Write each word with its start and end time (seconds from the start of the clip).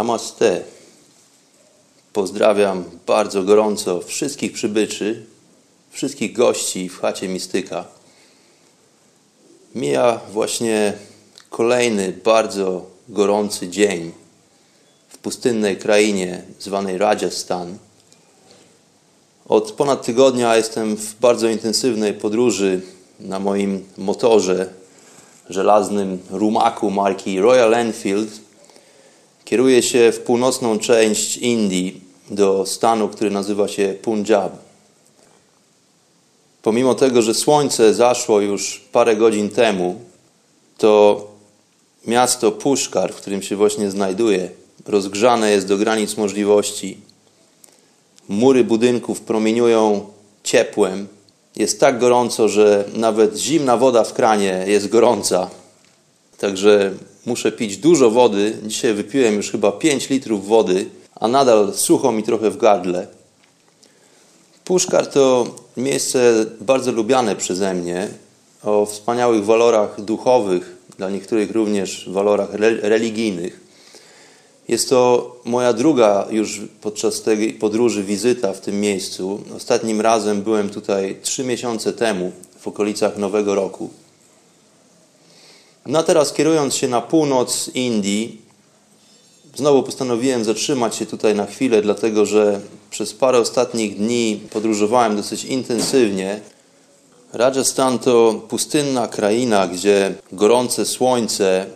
Namaste. 0.00 0.62
Pozdrawiam 2.12 2.84
bardzo 3.06 3.42
gorąco 3.42 4.00
wszystkich 4.00 4.52
przybyczy, 4.52 5.26
wszystkich 5.90 6.32
gości 6.32 6.88
w 6.88 7.00
chacie 7.00 7.28
Mistyka. 7.28 7.84
Mija 9.74 10.20
właśnie 10.32 10.92
kolejny 11.50 12.12
bardzo 12.24 12.86
gorący 13.08 13.68
dzień 13.68 14.12
w 15.08 15.18
pustynnej 15.18 15.76
krainie 15.76 16.42
zwanej 16.58 16.98
Rajasthan. 16.98 17.78
Od 19.48 19.72
ponad 19.72 20.06
tygodnia 20.06 20.56
jestem 20.56 20.96
w 20.96 21.14
bardzo 21.14 21.48
intensywnej 21.48 22.14
podróży 22.14 22.80
na 23.20 23.38
moim 23.38 23.84
motorze 23.98 24.68
żelaznym 25.50 26.18
rumaku 26.30 26.90
marki 26.90 27.40
Royal 27.40 27.74
Enfield. 27.74 28.49
Kieruję 29.50 29.82
się 29.82 30.12
w 30.12 30.20
północną 30.20 30.78
część 30.78 31.36
Indii 31.36 32.00
do 32.30 32.66
stanu, 32.66 33.08
który 33.08 33.30
nazywa 33.30 33.68
się 33.68 33.94
Punjab. 34.02 34.52
Pomimo 36.62 36.94
tego, 36.94 37.22
że 37.22 37.34
słońce 37.34 37.94
zaszło 37.94 38.40
już 38.40 38.80
parę 38.92 39.16
godzin 39.16 39.48
temu, 39.48 40.00
to 40.78 41.26
miasto 42.06 42.52
Puszkar, 42.52 43.12
w 43.12 43.16
którym 43.16 43.42
się 43.42 43.56
właśnie 43.56 43.90
znajduję, 43.90 44.50
rozgrzane 44.86 45.50
jest 45.50 45.66
do 45.66 45.76
granic 45.76 46.16
możliwości. 46.16 46.98
Mury 48.28 48.64
budynków 48.64 49.20
promieniują 49.20 50.06
ciepłem. 50.44 51.08
Jest 51.56 51.80
tak 51.80 51.98
gorąco, 51.98 52.48
że 52.48 52.84
nawet 52.94 53.36
zimna 53.36 53.76
woda 53.76 54.04
w 54.04 54.12
kranie 54.12 54.64
jest 54.66 54.88
gorąca. 54.88 55.50
Także 56.38 56.94
muszę 57.26 57.52
pić 57.52 57.76
dużo 57.76 58.10
wody. 58.10 58.58
Dzisiaj 58.66 58.94
wypiłem 58.94 59.34
już 59.34 59.50
chyba 59.50 59.72
5 59.72 60.10
litrów 60.10 60.46
wody, 60.46 60.86
a 61.14 61.28
nadal 61.28 61.72
sucho 61.74 62.12
mi 62.12 62.22
trochę 62.22 62.50
w 62.50 62.56
gardle. 62.56 63.06
Puszkar 64.64 65.06
to 65.06 65.46
miejsce 65.76 66.46
bardzo 66.60 66.92
lubiane 66.92 67.36
przeze 67.36 67.74
mnie, 67.74 68.08
o 68.62 68.86
wspaniałych 68.86 69.44
walorach 69.44 70.00
duchowych, 70.00 70.76
dla 70.98 71.10
niektórych 71.10 71.50
również 71.50 72.08
walorach 72.08 72.48
religijnych. 72.82 73.60
Jest 74.68 74.88
to 74.88 75.36
moja 75.44 75.72
druga 75.72 76.26
już 76.30 76.60
podczas 76.80 77.22
tej 77.22 77.52
podróży 77.52 78.04
wizyta 78.04 78.52
w 78.52 78.60
tym 78.60 78.80
miejscu. 78.80 79.40
Ostatnim 79.56 80.00
razem 80.00 80.42
byłem 80.42 80.70
tutaj 80.70 81.16
trzy 81.22 81.44
miesiące 81.44 81.92
temu, 81.92 82.32
w 82.60 82.68
okolicach 82.68 83.16
Nowego 83.16 83.54
Roku. 83.54 83.90
No 85.86 86.02
teraz 86.02 86.32
kierując 86.32 86.74
się 86.74 86.88
na 86.88 87.00
północ 87.00 87.70
Indii, 87.74 88.42
znowu 89.54 89.82
postanowiłem 89.82 90.44
zatrzymać 90.44 90.96
się 90.96 91.06
tutaj 91.06 91.34
na 91.34 91.46
chwilę, 91.46 91.82
dlatego 91.82 92.26
że 92.26 92.60
przez 92.90 93.14
parę 93.14 93.38
ostatnich 93.38 93.96
dni 93.96 94.40
podróżowałem 94.50 95.16
dosyć 95.16 95.44
intensywnie. 95.44 96.40
Rajasthan 97.32 97.98
to 97.98 98.42
pustynna 98.48 99.08
kraina, 99.08 99.66
gdzie 99.66 100.14
gorące 100.32 100.86
słońce 100.86 101.66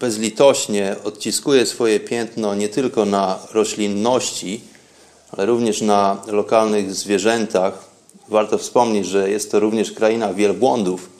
bezlitośnie 0.00 0.96
odciskuje 1.04 1.66
swoje 1.66 2.00
piętno 2.00 2.54
nie 2.54 2.68
tylko 2.68 3.04
na 3.04 3.38
roślinności, 3.52 4.60
ale 5.30 5.46
również 5.46 5.80
na 5.80 6.22
lokalnych 6.26 6.94
zwierzętach. 6.94 7.84
Warto 8.28 8.58
wspomnieć, 8.58 9.06
że 9.06 9.30
jest 9.30 9.50
to 9.50 9.60
również 9.60 9.92
kraina 9.92 10.34
wielbłądów, 10.34 11.15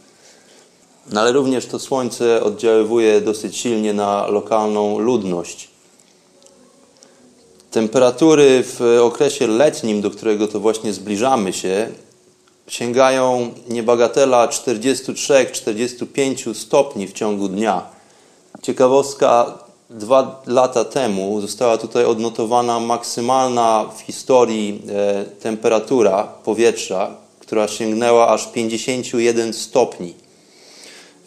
no 1.13 1.21
ale 1.21 1.33
również 1.33 1.67
to 1.67 1.79
słońce 1.79 2.43
oddziaływuje 2.43 3.21
dosyć 3.21 3.57
silnie 3.57 3.93
na 3.93 4.27
lokalną 4.27 4.99
ludność. 4.99 5.69
Temperatury 7.71 8.63
w 8.63 8.81
okresie 9.03 9.47
letnim, 9.47 10.01
do 10.01 10.11
którego 10.11 10.49
to 10.49 10.61
właśnie 10.61 10.93
zbliżamy 10.93 11.53
się, 11.53 11.89
sięgają 12.69 13.51
niebagatela 13.69 14.49
43-45 14.49 16.55
stopni 16.55 17.07
w 17.07 17.13
ciągu 17.13 17.49
dnia. 17.49 17.83
Ciekawostka, 18.63 19.59
dwa 19.91 20.43
lata 20.47 20.85
temu 20.85 21.41
została 21.41 21.79
tutaj 21.79 22.05
odnotowana 22.05 22.81
maksymalna 22.81 23.85
w 23.97 24.01
historii 24.01 24.83
e, 24.89 25.25
temperatura 25.25 26.29
powietrza, 26.45 27.11
która 27.41 27.69
sięgnęła 27.69 28.29
aż 28.29 28.47
51 28.47 29.53
stopni. 29.53 30.26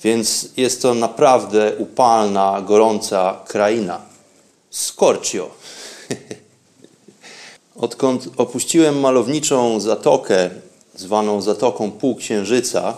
Więc 0.04 0.50
jest 0.58 0.82
to 0.82 0.94
naprawdę 0.94 1.76
upalna, 1.78 2.62
gorąca 2.62 3.40
kraina. 3.48 4.02
Scorcio. 4.70 5.50
Odkąd 7.76 8.30
opuściłem 8.38 9.00
malowniczą 9.00 9.80
zatokę, 9.80 10.50
zwaną 10.96 11.42
Zatoką 11.42 11.92
Półksiężyca, 11.92 12.98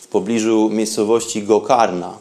w 0.00 0.06
pobliżu 0.06 0.70
miejscowości 0.72 1.42
Gokarna, 1.42 2.18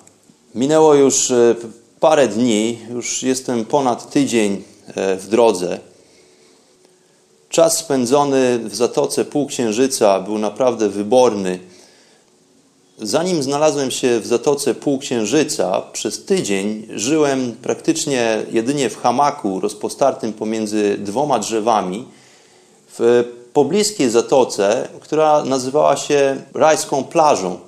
minęło 0.55 0.93
już 0.93 1.31
e, 1.31 1.55
parę 1.99 2.27
dni, 2.27 2.79
już 2.89 3.23
jestem 3.23 3.65
ponad 3.65 4.09
tydzień 4.09 4.63
e, 4.87 5.15
w 5.15 5.27
drodze. 5.27 5.79
Czas 7.49 7.77
spędzony 7.77 8.59
w 8.59 8.75
Zatoce 8.75 9.25
Półksiężyca 9.25 10.19
był 10.19 10.37
naprawdę 10.37 10.89
wyborny. 10.89 11.59
Zanim 13.03 13.43
znalazłem 13.43 13.91
się 13.91 14.19
w 14.19 14.27
Zatoce 14.27 14.75
Półksiężyca, 14.75 15.81
przez 15.81 16.25
tydzień 16.25 16.87
żyłem 16.95 17.55
praktycznie 17.61 18.43
jedynie 18.51 18.89
w 18.89 19.01
hamaku 19.01 19.59
rozpostartym 19.59 20.33
pomiędzy 20.33 20.97
dwoma 20.97 21.39
drzewami 21.39 22.05
w 22.99 23.23
pobliskiej 23.53 24.09
zatoce, 24.09 24.87
która 24.99 25.45
nazywała 25.45 25.97
się 25.97 26.41
Rajską 26.53 27.03
Plażą. 27.03 27.59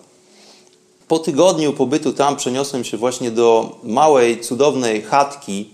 Po 1.07 1.19
tygodniu 1.19 1.73
pobytu 1.73 2.13
tam 2.13 2.35
przeniosłem 2.35 2.83
się 2.83 2.97
właśnie 2.97 3.31
do 3.31 3.79
małej, 3.83 4.41
cudownej 4.41 5.01
chatki, 5.01 5.69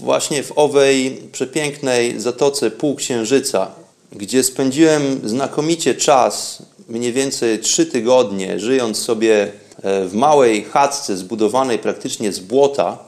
właśnie 0.00 0.42
w 0.42 0.52
owej 0.58 1.22
przepięknej 1.32 2.20
zatoce 2.20 2.70
Półksiężyca, 2.70 3.70
gdzie 4.12 4.44
spędziłem 4.44 5.28
znakomicie 5.28 5.94
czas 5.94 6.62
mniej 6.88 7.12
więcej 7.12 7.58
trzy 7.58 7.86
tygodnie, 7.86 8.60
żyjąc 8.60 8.98
sobie 8.98 9.52
e, 9.82 10.04
w 10.04 10.14
małej 10.14 10.64
chatce 10.64 11.16
zbudowanej 11.16 11.78
praktycznie 11.78 12.32
z 12.32 12.40
błota, 12.40 12.98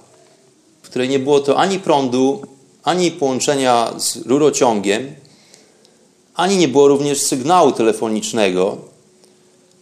w 0.82 0.88
której 0.88 1.08
nie 1.08 1.18
było 1.18 1.40
to 1.40 1.56
ani 1.56 1.78
prądu, 1.78 2.42
ani 2.82 3.10
połączenia 3.10 3.92
z 3.98 4.16
rurociągiem, 4.16 5.14
ani 6.34 6.56
nie 6.56 6.68
było 6.68 6.88
również 6.88 7.20
sygnału 7.20 7.72
telefonicznego, 7.72 8.76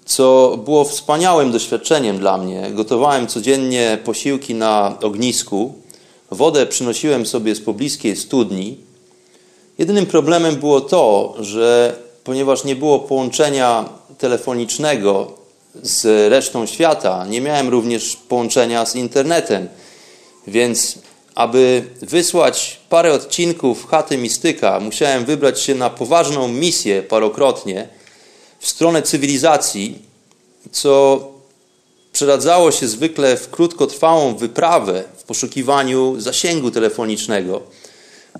co 0.04 0.58
było 0.64 0.84
wspaniałym 0.84 1.52
doświadczeniem 1.52 2.18
dla 2.18 2.38
mnie. 2.38 2.70
Gotowałem 2.74 3.26
codziennie 3.26 3.98
posiłki 4.04 4.54
na 4.54 4.98
ognisku, 5.02 5.74
wodę 6.30 6.66
przynosiłem 6.66 7.26
sobie 7.26 7.54
z 7.54 7.60
pobliskiej 7.60 8.16
studni. 8.16 8.76
Jedynym 9.78 10.06
problemem 10.06 10.56
było 10.56 10.80
to, 10.80 11.34
że 11.40 11.96
ponieważ 12.26 12.64
nie 12.64 12.76
było 12.76 12.98
połączenia 12.98 13.88
telefonicznego 14.18 15.32
z 15.82 16.30
resztą 16.30 16.66
świata, 16.66 17.26
nie 17.26 17.40
miałem 17.40 17.68
również 17.68 18.16
połączenia 18.28 18.86
z 18.86 18.94
internetem, 18.96 19.68
więc 20.46 20.98
aby 21.34 21.84
wysłać 22.02 22.80
parę 22.88 23.12
odcinków 23.12 23.86
Chaty 23.86 24.18
Mistyka, 24.18 24.80
musiałem 24.80 25.24
wybrać 25.24 25.60
się 25.60 25.74
na 25.74 25.90
poważną 25.90 26.48
misję 26.48 27.02
parokrotnie 27.02 27.88
w 28.60 28.66
stronę 28.66 29.02
cywilizacji, 29.02 29.98
co 30.72 31.20
przeradzało 32.12 32.72
się 32.72 32.88
zwykle 32.88 33.36
w 33.36 33.50
krótkotrwałą 33.50 34.36
wyprawę 34.36 35.04
w 35.16 35.22
poszukiwaniu 35.22 36.20
zasięgu 36.20 36.70
telefonicznego, 36.70 37.62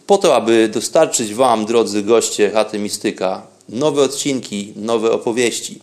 po 0.06 0.18
to, 0.18 0.36
aby 0.36 0.68
dostarczyć 0.68 1.34
Wam, 1.34 1.66
drodzy 1.66 2.02
goście 2.02 2.50
Chaty 2.50 2.78
Mistyka, 2.78 3.55
nowe 3.68 4.02
odcinki, 4.02 4.72
nowe 4.76 5.12
opowieści. 5.12 5.80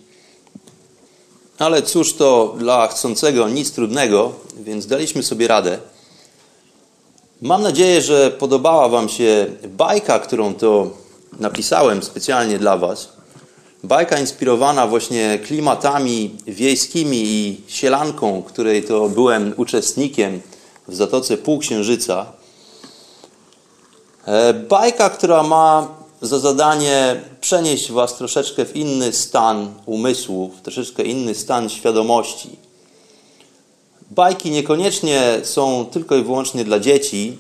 Ale 1.60 1.82
cóż 1.82 2.14
to 2.14 2.56
dla 2.58 2.88
chcącego 2.88 3.50
nic 3.50 3.72
trudnego, 3.72 4.32
więc 4.60 4.88
daliśmy 4.88 5.24
sobie 5.24 5.48
radę. 5.48 5.80
Mam 7.42 7.62
nadzieję, 7.62 8.02
że 8.02 8.32
podobała 8.32 8.90
Wam 8.90 9.10
się 9.10 9.46
bajka, 9.68 10.20
którą 10.20 10.54
to 10.54 10.90
napisałem 11.40 12.04
specjalnie 12.04 12.60
dla 12.60 12.78
Was. 12.78 13.10
Bajka 13.84 14.20
inspirowana 14.20 14.88
właśnie 14.88 15.40
klimatami 15.46 16.36
wiejskimi 16.48 17.24
i 17.26 17.62
sielanką, 17.68 18.44
której 18.44 18.84
to 18.84 19.10
byłem 19.10 19.54
uczestnikiem 19.58 20.42
w 20.88 20.96
Zatoce 20.96 21.38
Półksiężyca. 21.38 22.26
E, 24.26 24.54
bajka, 24.54 25.10
która 25.10 25.44
ma 25.44 25.88
za 26.24 26.40
zadanie 26.40 27.22
przenieść 27.42 27.92
Was 27.92 28.18
troszeczkę 28.18 28.66
w 28.66 28.76
inny 28.76 29.14
stan 29.14 29.74
umysłu, 29.86 30.52
w 30.58 30.62
troszeczkę 30.62 31.04
inny 31.04 31.36
stan 31.36 31.70
świadomości. 31.70 32.50
Bajki 34.12 34.52
niekoniecznie 34.52 35.40
są 35.44 35.86
tylko 35.86 36.16
i 36.16 36.24
wyłącznie 36.24 36.64
dla 36.64 36.80
dzieci. 36.80 37.38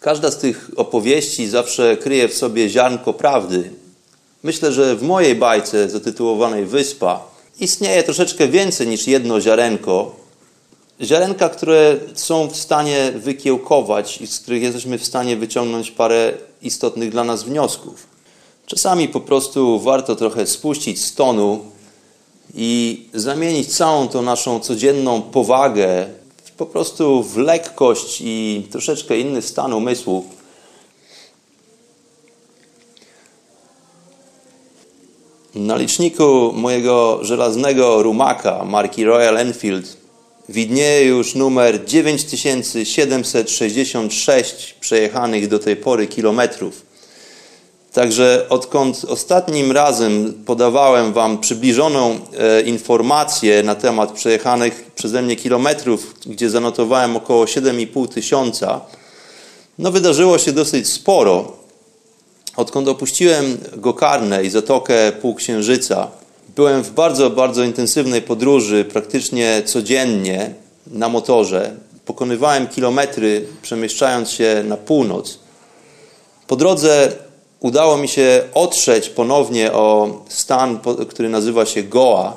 Każda 0.00 0.30
z 0.30 0.38
tych 0.38 0.70
opowieści 0.76 1.48
zawsze 1.48 1.96
kryje 1.96 2.28
w 2.28 2.34
sobie 2.34 2.68
ziarnko 2.68 3.12
prawdy. 3.12 3.70
Myślę, 4.42 4.72
że 4.72 4.96
w 4.96 5.02
mojej 5.02 5.34
bajce 5.34 5.90
zatytułowanej 5.90 6.66
Wyspa 6.66 7.24
istnieje 7.60 8.02
troszeczkę 8.02 8.48
więcej 8.48 8.86
niż 8.86 9.06
jedno 9.06 9.40
ziarenko. 9.40 10.16
Ziarenka, 11.02 11.48
które 11.48 11.96
są 12.14 12.48
w 12.48 12.56
stanie 12.56 13.12
wykiełkować 13.16 14.20
i 14.20 14.26
z 14.26 14.40
których 14.40 14.62
jesteśmy 14.62 14.98
w 14.98 15.06
stanie 15.06 15.36
wyciągnąć 15.36 15.90
parę 15.90 16.32
istotnych 16.62 17.10
dla 17.10 17.24
nas 17.24 17.42
wniosków. 17.44 18.15
Czasami 18.66 19.08
po 19.08 19.20
prostu 19.20 19.80
warto 19.80 20.16
trochę 20.16 20.46
spuścić 20.46 21.04
z 21.04 21.14
tonu 21.14 21.64
i 22.54 23.02
zamienić 23.14 23.76
całą 23.76 24.08
tą 24.08 24.22
naszą 24.22 24.60
codzienną 24.60 25.22
powagę 25.22 26.06
po 26.56 26.66
prostu 26.66 27.22
w 27.22 27.36
lekkość 27.36 28.22
i 28.24 28.66
troszeczkę 28.70 29.18
inny 29.18 29.42
stan 29.42 29.72
umysłu. 29.72 30.24
Na 35.54 35.76
liczniku 35.76 36.52
mojego 36.54 37.18
żelaznego 37.22 38.02
rumaka 38.02 38.64
marki 38.64 39.04
Royal 39.04 39.38
Enfield 39.38 39.96
widnieje 40.48 41.06
już 41.06 41.34
numer 41.34 41.84
9766 41.84 44.74
przejechanych 44.80 45.48
do 45.48 45.58
tej 45.58 45.76
pory 45.76 46.06
kilometrów. 46.06 46.85
Także 47.96 48.46
odkąd 48.48 49.04
ostatnim 49.08 49.72
razem 49.72 50.34
podawałem 50.46 51.12
Wam 51.12 51.38
przybliżoną 51.38 52.18
e, 52.38 52.60
informację 52.60 53.62
na 53.62 53.74
temat 53.74 54.12
przejechanych 54.12 54.90
przeze 54.94 55.22
mnie 55.22 55.36
kilometrów, 55.36 56.14
gdzie 56.26 56.50
zanotowałem 56.50 57.16
około 57.16 57.44
7,5 57.44 58.08
tysiąca, 58.08 58.80
no 59.78 59.92
wydarzyło 59.92 60.38
się 60.38 60.52
dosyć 60.52 60.88
sporo. 60.88 61.52
Odkąd 62.56 62.88
opuściłem 62.88 63.58
Gokarnę 63.76 64.44
i 64.44 64.50
Zatokę 64.50 65.12
Półksiężyca, 65.12 66.10
byłem 66.56 66.82
w 66.82 66.90
bardzo, 66.90 67.30
bardzo 67.30 67.62
intensywnej 67.62 68.22
podróży, 68.22 68.84
praktycznie 68.84 69.62
codziennie 69.66 70.54
na 70.86 71.08
motorze. 71.08 71.76
Pokonywałem 72.04 72.66
kilometry, 72.66 73.46
przemieszczając 73.62 74.30
się 74.30 74.64
na 74.66 74.76
północ. 74.76 75.38
Po 76.46 76.56
drodze 76.56 77.25
udało 77.66 77.96
mi 77.96 78.08
się 78.08 78.42
otrzeć 78.54 79.08
ponownie 79.08 79.72
o 79.72 80.08
stan, 80.28 80.80
który 81.08 81.28
nazywa 81.28 81.66
się 81.66 81.82
Goa. 81.82 82.36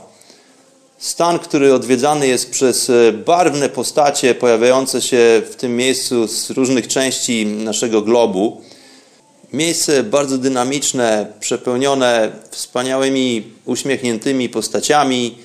Stan, 0.98 1.40
który 1.40 1.74
odwiedzany 1.74 2.28
jest 2.28 2.52
przez 2.52 2.90
e, 2.90 3.12
barwne 3.12 3.70
postacie 3.70 4.36
pojawiające 4.36 5.02
się 5.02 5.42
w 5.52 5.56
tym 5.56 5.76
miejscu 5.78 6.28
z 6.28 6.50
różnych 6.50 6.88
części 6.88 7.46
naszego 7.46 8.02
globu. 8.02 8.62
Miejsce 9.54 10.04
bardzo 10.04 10.38
dynamiczne, 10.38 11.34
przepełnione 11.40 12.31
wspaniałymi, 12.52 13.44
uśmiechniętymi 13.66 14.50
postaciami. 14.50 15.38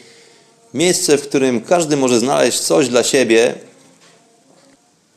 Miejsce, 0.74 1.18
w 1.18 1.28
którym 1.28 1.60
każdy 1.60 1.96
może 1.96 2.18
znaleźć 2.18 2.60
coś 2.60 2.88
dla 2.88 3.02
siebie. 3.02 3.54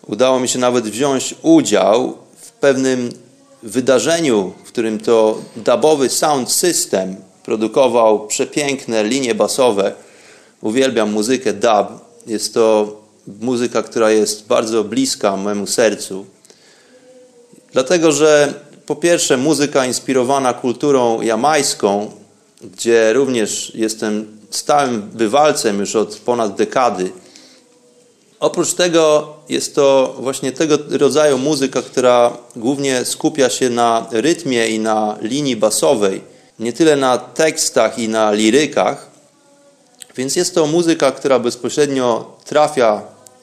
Udało 0.08 0.40
mi 0.40 0.48
się 0.48 0.60
nawet 0.60 0.86
wziąć 0.86 1.36
udział 1.42 2.18
w 2.42 2.52
pewnym 2.52 3.27
wydarzeniu, 3.70 4.54
w 4.64 4.68
którym 4.68 5.00
to 5.00 5.42
dubowy 5.56 6.10
sound 6.10 6.52
system 6.52 7.16
produkował 7.44 8.28
przepiękne 8.28 9.04
linie 9.04 9.36
basowe. 9.36 9.94
Uwielbiam 10.62 11.12
muzykę 11.12 11.54
dub. 11.54 11.88
Jest 12.28 12.54
to 12.54 12.96
muzyka, 13.42 13.84
która 13.84 14.12
jest 14.12 14.48
bardzo 14.48 14.84
bliska 14.84 15.38
memu 15.38 15.68
sercu. 15.68 16.26
Dlatego, 17.74 18.12
że 18.12 18.54
po 18.86 18.96
pierwsze 18.96 19.38
muzyka 19.38 19.86
inspirowana 19.86 20.54
kulturą 20.54 21.22
jamańską, 21.22 22.12
gdzie 22.62 23.14
również 23.14 23.72
jestem 23.76 24.38
stałym 24.50 25.02
bywalcem 25.02 25.80
już 25.80 25.96
od 25.96 26.16
ponad 26.16 26.56
dekady. 26.56 27.12
Oprócz 28.40 28.74
tego 28.74 29.34
jest 29.50 29.76
to 29.76 30.16
właśnie 30.20 30.52
tego 30.52 30.78
rodzaju 30.90 31.38
muzyka, 31.38 31.82
która 31.82 32.38
głównie 32.56 33.06
skupia 33.06 33.50
się 33.50 33.70
na 33.70 34.08
rytmie 34.12 34.68
i 34.68 34.80
na 34.80 35.18
linii 35.22 35.56
basowej, 35.56 36.22
nie 36.60 36.74
tyle 36.74 36.96
na 36.96 37.18
tekstach 37.18 38.00
i 38.00 38.10
na 38.10 38.32
lirykach. 38.32 39.12
Więc 40.16 40.36
jest 40.36 40.56
to 40.56 40.68
muzyka, 40.68 41.12
która 41.12 41.40
bezpośrednio 41.40 42.32
trafia 42.46 43.02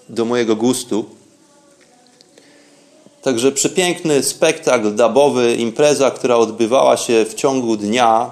do 0.09 0.25
mojego 0.25 0.57
gustu. 0.57 1.05
Także 3.23 3.53
przepiękny 3.53 4.23
spektakl 4.23 4.95
dubowy, 4.95 5.55
impreza, 5.55 6.11
która 6.11 6.37
odbywała 6.37 6.97
się 6.97 7.25
w 7.25 7.35
ciągu 7.35 7.77
dnia 7.77 8.31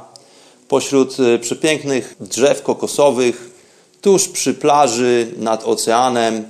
pośród 0.69 1.17
e, 1.21 1.39
przepięknych 1.39 2.17
drzew 2.21 2.63
kokosowych, 2.63 3.52
tuż 4.03 4.29
przy 4.29 4.55
plaży, 4.55 5.35
nad 5.37 5.65
oceanem. 5.65 6.45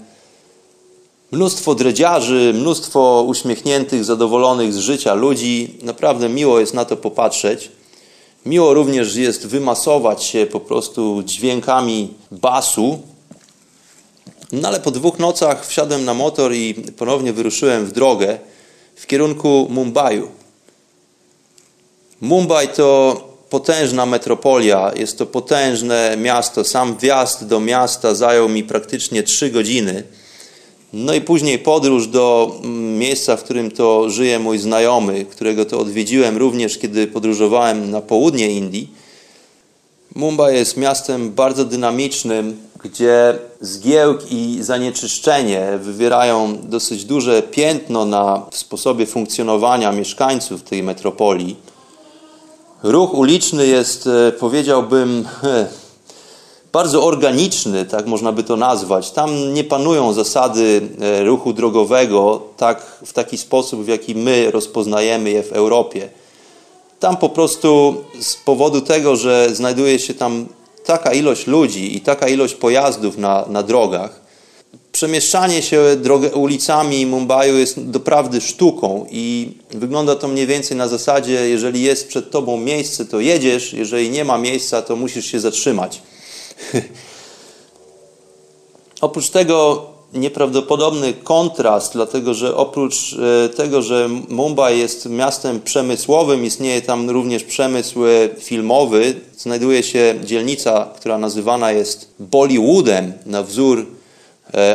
Mnóstwo 1.33 1.75
dredziarzy, 1.75 2.53
mnóstwo 2.55 3.25
uśmiechniętych, 3.29 4.05
zadowolonych 4.05 4.73
z 4.73 4.79
życia 4.79 5.15
ludzi. 5.15 5.79
Naprawdę 5.83 6.29
miło 6.29 6.61
jest 6.61 6.75
na 6.75 6.85
to 6.85 6.97
popatrzeć. 6.97 7.71
Miło 8.47 8.75
również 8.75 9.17
jest 9.17 9.47
wymasować 9.47 10.25
się 10.25 10.47
po 10.47 10.61
prostu 10.61 11.23
dźwiękami 11.23 12.15
basu. 12.31 12.99
No 14.53 14.69
ale 14.69 14.81
po 14.81 14.91
dwóch 14.91 15.19
nocach 15.19 15.67
wsiadłem 15.67 16.05
na 16.05 16.15
motor 16.15 16.55
i 16.55 16.75
ponownie 16.75 17.33
wyruszyłem 17.33 17.87
w 17.87 17.93
drogę 17.93 18.39
w 18.97 19.07
kierunku 19.07 19.67
Mumbaiu. 19.71 20.29
Mumbai 22.21 22.69
to 22.69 23.17
potężna 23.53 24.07
metropolia, 24.07 24.93
jest 24.97 25.19
to 25.19 25.27
potężne 25.27 26.17
miasto. 26.17 26.65
Sam 26.65 26.97
wjazd 26.97 27.45
do 27.45 27.61
miasta 27.61 28.15
zajął 28.15 28.49
mi 28.49 28.65
praktycznie 28.65 29.23
trzy 29.23 29.51
godziny. 29.51 30.03
No 30.93 31.15
i 31.15 31.21
później 31.21 31.59
podróż 31.59 32.07
do 32.07 32.57
mm, 32.65 32.99
miejsca, 32.99 33.37
w 33.37 33.43
którym 33.45 33.71
to 33.71 34.11
żyje 34.11 34.39
mój 34.39 34.59
znajomy, 34.59 35.25
którego 35.25 35.65
to 35.65 35.79
odwiedziłem 35.79 36.37
również, 36.37 36.79
kiedy 36.79 37.07
podróżowałem 37.07 37.91
na 37.91 38.01
południe 38.01 38.51
Indii. 38.51 38.89
Mumbai 40.15 40.55
jest 40.55 40.77
miastem 40.77 41.31
bardzo 41.31 41.65
dynamicznym, 41.65 42.57
gdzie 42.85 43.39
zgiełk 43.61 44.21
i 44.31 44.59
zanieczyszczenie 44.61 45.79
wywierają 45.83 46.59
dosyć 46.63 47.05
duże 47.05 47.43
piętno 47.43 48.05
na 48.05 48.47
sposobie 48.53 49.07
funkcjonowania 49.07 49.93
mieszkańców 49.93 50.63
tej 50.63 50.83
metropolii. 50.83 51.72
Ruch 52.83 53.15
uliczny 53.15 53.67
jest, 53.67 54.07
e, 54.07 54.33
powiedziałbym, 54.33 55.29
bardzo 56.73 57.05
organiczny, 57.05 57.85
tak 57.85 58.07
można 58.07 58.33
by 58.33 58.43
to 58.43 58.57
nazwać. 58.57 59.11
Tam 59.11 59.55
nie 59.55 59.65
panują 59.65 60.13
zasady 60.13 60.89
e, 61.01 61.25
ruchu 61.25 61.53
drogowego 61.53 62.43
tak, 62.57 62.83
w 63.07 63.13
taki 63.13 63.39
sposób, 63.39 63.85
w 63.85 63.89
jaki 63.89 64.15
my 64.15 64.51
rozpoznajemy 64.51 65.31
je 65.31 65.43
w 65.43 65.53
Europie. 65.53 66.09
Tam 67.01 67.17
po 67.17 67.29
prostu 67.29 67.97
z 68.21 68.37
powodu 68.37 68.81
tego, 68.81 69.17
że 69.17 69.49
znajduje 69.55 69.99
się 69.99 70.15
tam 70.15 70.47
taka 70.85 71.13
ilość 71.13 71.47
ludzi 71.47 71.97
i 71.97 72.01
taka 72.01 72.29
ilość 72.29 72.55
pojazdów 72.55 73.19
na, 73.19 73.45
na 73.49 73.63
drogach, 73.63 74.22
przemieszczanie 75.03 75.63
się 75.63 75.97
ulicami 76.35 77.07
Mumbaiu 77.07 77.59
jest 77.59 77.91
doprawdy 77.91 78.41
sztuką 78.41 79.07
i 79.11 79.55
wygląda 79.71 80.17
to 80.17 80.29
mniej 80.29 80.47
więcej 80.47 80.77
na 80.77 80.89
zasadzie, 80.89 81.49
jeżeli 81.49 81.83
jest 81.83 82.09
przed 82.09 82.31
tobą 82.31 82.57
miejsce, 82.57 83.05
to 83.05 83.21
jedziesz, 83.21 83.73
jeżeli 83.73 84.11
nie 84.11 84.25
ma 84.25 84.39
miejsca, 84.39 84.83
to 84.83 84.97
musisz 84.97 85.27
się 85.27 85.41
zatrzymać. 85.41 86.03
Oprócz 89.01 89.31
tego 89.31 89.87
nieprawdopodobny 90.13 91.13
kontrast, 91.13 91.93
dlatego 91.93 92.35
że 92.35 92.57
oprócz 92.57 93.17
e, 93.45 93.49
tego, 93.49 93.83
że 93.83 94.09
Mumbai 94.29 94.79
jest 94.79 95.07
miastem 95.07 95.61
przemysłowym, 95.61 96.45
istnieje 96.45 96.83
tam 96.83 97.11
również 97.11 97.45
przemysł 97.45 98.07
e, 98.07 98.11
filmowy, 98.39 99.15
znajduje 99.37 99.83
się 99.83 100.15
dzielnica, 100.25 100.89
która 100.97 101.19
nazywana 101.19 101.73
jest 101.73 102.15
Bollywoodem 102.19 103.13
na 103.27 103.43
wzór 103.43 103.87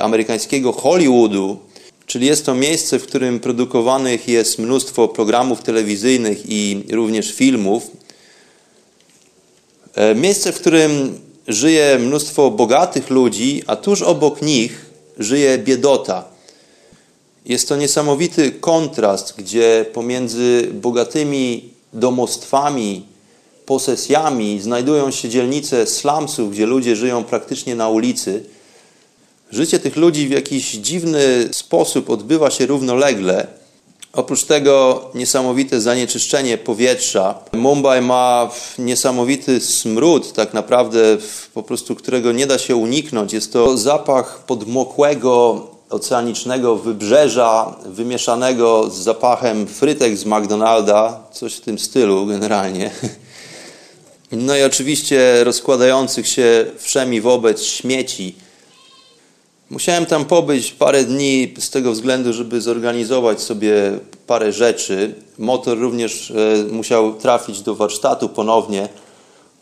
amerykańskiego 0.01 0.71
Hollywoodu, 0.71 1.57
czyli 2.05 2.27
jest 2.27 2.45
to 2.45 2.55
miejsce, 2.55 2.99
w 2.99 3.07
którym 3.07 3.39
produkowanych 3.39 4.27
jest 4.27 4.59
mnóstwo 4.59 5.07
programów 5.07 5.61
telewizyjnych 5.61 6.41
i 6.45 6.83
również 6.91 7.33
filmów. 7.33 7.91
Miejsce, 10.15 10.51
w 10.51 10.59
którym 10.59 11.19
żyje 11.47 11.99
mnóstwo 11.99 12.51
bogatych 12.51 13.09
ludzi, 13.09 13.63
a 13.67 13.75
tuż 13.75 14.01
obok 14.01 14.41
nich 14.41 14.85
żyje 15.17 15.57
biedota. 15.57 16.25
Jest 17.45 17.69
to 17.69 17.75
niesamowity 17.75 18.51
kontrast, 18.51 19.33
gdzie 19.37 19.85
pomiędzy 19.93 20.69
bogatymi 20.73 21.69
domostwami, 21.93 23.05
posesjami 23.65 24.61
znajdują 24.61 25.11
się 25.11 25.29
dzielnice 25.29 25.87
slumsów, 25.87 26.51
gdzie 26.51 26.65
ludzie 26.65 26.95
żyją 26.95 27.23
praktycznie 27.23 27.75
na 27.75 27.89
ulicy. 27.89 28.43
Życie 29.51 29.79
tych 29.79 29.95
ludzi 29.95 30.27
w 30.27 30.31
jakiś 30.31 30.71
dziwny 30.71 31.49
sposób 31.51 32.09
odbywa 32.09 32.51
się 32.51 32.65
równolegle. 32.65 33.47
Oprócz 34.13 34.43
tego 34.43 35.01
niesamowite 35.15 35.81
zanieczyszczenie 35.81 36.57
powietrza. 36.57 37.35
Mumbai 37.53 38.01
ma 38.01 38.49
niesamowity 38.79 39.59
smród, 39.59 40.33
tak 40.33 40.53
naprawdę, 40.53 41.17
po 41.53 41.63
prostu 41.63 41.95
którego 41.95 42.31
nie 42.31 42.47
da 42.47 42.57
się 42.57 42.75
uniknąć. 42.75 43.33
Jest 43.33 43.53
to 43.53 43.77
zapach 43.77 44.43
podmokłego 44.45 45.61
oceanicznego 45.89 46.75
wybrzeża, 46.75 47.75
wymieszanego 47.85 48.89
z 48.89 48.97
zapachem 48.97 49.67
frytek 49.67 50.17
z 50.17 50.25
McDonalda, 50.25 51.19
coś 51.31 51.55
w 51.55 51.61
tym 51.61 51.79
stylu 51.79 52.25
generalnie. 52.25 52.91
No 54.31 54.57
i 54.57 54.63
oczywiście 54.63 55.43
rozkładających 55.43 56.27
się 56.27 56.65
wszemi 56.79 57.21
wobec 57.21 57.63
śmieci 57.63 58.35
Musiałem 59.69 60.05
tam 60.05 60.25
pobyć 60.25 60.71
parę 60.71 61.03
dni 61.03 61.53
z 61.59 61.69
tego 61.69 61.91
względu, 61.91 62.33
żeby 62.33 62.61
zorganizować 62.61 63.41
sobie 63.41 63.99
parę 64.27 64.51
rzeczy. 64.51 65.15
Motor 65.39 65.79
również 65.79 66.31
e, 66.31 66.63
musiał 66.71 67.13
trafić 67.13 67.61
do 67.61 67.75
warsztatu 67.75 68.29
ponownie, 68.29 68.89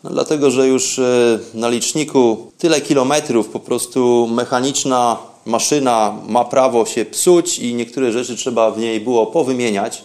no 0.04 0.10
dlatego 0.10 0.50
że 0.50 0.68
już 0.68 0.98
e, 0.98 1.38
na 1.54 1.68
liczniku 1.68 2.52
tyle 2.58 2.80
kilometrów 2.80 3.48
po 3.48 3.60
prostu 3.60 4.28
mechaniczna 4.32 5.16
maszyna 5.44 6.14
ma 6.28 6.44
prawo 6.44 6.86
się 6.86 7.04
psuć 7.04 7.58
i 7.58 7.74
niektóre 7.74 8.12
rzeczy 8.12 8.36
trzeba 8.36 8.70
w 8.70 8.78
niej 8.78 9.00
było 9.00 9.26
powymieniać. 9.26 10.04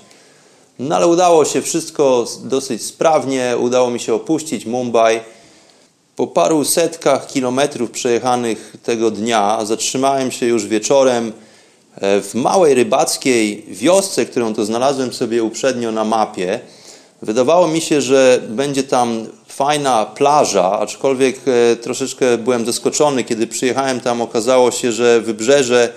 No 0.79 0.95
ale 0.95 1.07
udało 1.07 1.45
się 1.45 1.61
wszystko 1.61 2.25
dosyć 2.43 2.83
sprawnie, 2.83 3.55
udało 3.59 3.89
mi 3.89 3.99
się 3.99 4.13
opuścić 4.13 4.65
Mumbai. 4.65 5.19
Po 6.15 6.27
paru 6.27 6.65
setkach 6.65 7.27
kilometrów 7.27 7.91
przejechanych 7.91 8.75
tego 8.83 9.11
dnia 9.11 9.65
zatrzymałem 9.65 10.31
się 10.31 10.45
już 10.45 10.67
wieczorem 10.67 11.33
e, 11.95 12.21
w 12.21 12.35
małej 12.35 12.73
rybackiej 12.73 13.65
wiosce, 13.67 14.25
którą 14.25 14.53
to 14.53 14.65
znalazłem 14.65 15.13
sobie 15.13 15.43
uprzednio 15.43 15.91
na 15.91 16.05
mapie. 16.05 16.59
Wydawało 17.21 17.67
mi 17.67 17.81
się, 17.81 18.01
że 18.01 18.41
będzie 18.49 18.83
tam 18.83 19.27
fajna 19.47 20.05
plaża, 20.05 20.79
aczkolwiek 20.79 21.39
e, 21.47 21.75
troszeczkę 21.75 22.37
byłem 22.37 22.65
zaskoczony, 22.65 23.23
kiedy 23.23 23.47
przyjechałem 23.47 23.99
tam. 23.99 24.21
Okazało 24.21 24.71
się, 24.71 24.91
że 24.91 25.21
wybrzeże 25.21 25.93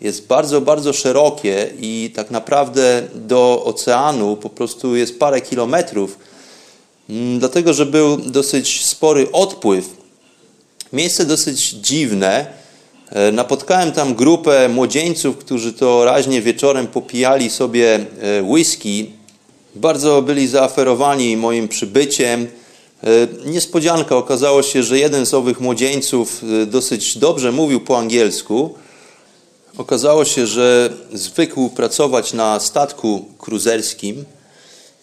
jest 0.00 0.26
bardzo, 0.26 0.60
bardzo 0.60 0.92
szerokie 0.92 1.70
i 1.80 2.12
tak 2.14 2.30
naprawdę 2.30 3.02
do 3.14 3.64
oceanu 3.64 4.36
po 4.36 4.50
prostu 4.50 4.96
jest 4.96 5.18
parę 5.18 5.40
kilometrów. 5.40 6.18
Mm, 7.08 7.38
dlatego 7.38 7.74
że 7.74 7.86
był 7.86 8.16
dosyć 8.16 8.84
spory 8.84 9.32
odpływ. 9.32 9.90
Miejsce 10.92 11.24
dosyć 11.24 11.70
dziwne. 11.70 12.46
E, 13.10 13.32
napotkałem 13.32 13.92
tam 13.92 14.14
grupę 14.14 14.68
młodzieńców, 14.68 15.36
którzy 15.36 15.72
to 15.72 16.04
raźnie 16.04 16.42
wieczorem 16.42 16.86
popijali 16.86 17.50
sobie 17.50 17.94
e, 17.94 18.42
whisky. 18.42 19.10
Bardzo 19.74 20.22
byli 20.22 20.48
zaaferowani 20.48 21.36
moim 21.36 21.68
przybyciem. 21.68 22.46
E, 23.04 23.08
niespodzianka 23.46 24.16
okazało 24.16 24.62
się, 24.62 24.82
że 24.82 24.98
jeden 24.98 25.26
z 25.26 25.34
owych 25.34 25.60
młodzieńców 25.60 26.42
dosyć 26.66 27.18
dobrze 27.18 27.52
mówił 27.52 27.80
po 27.80 27.98
angielsku. 27.98 28.74
Okazało 29.78 30.24
się, 30.24 30.46
że 30.46 30.90
zwykł 31.12 31.68
pracować 31.68 32.32
na 32.32 32.60
statku 32.60 33.24
kruzerskim 33.38 34.24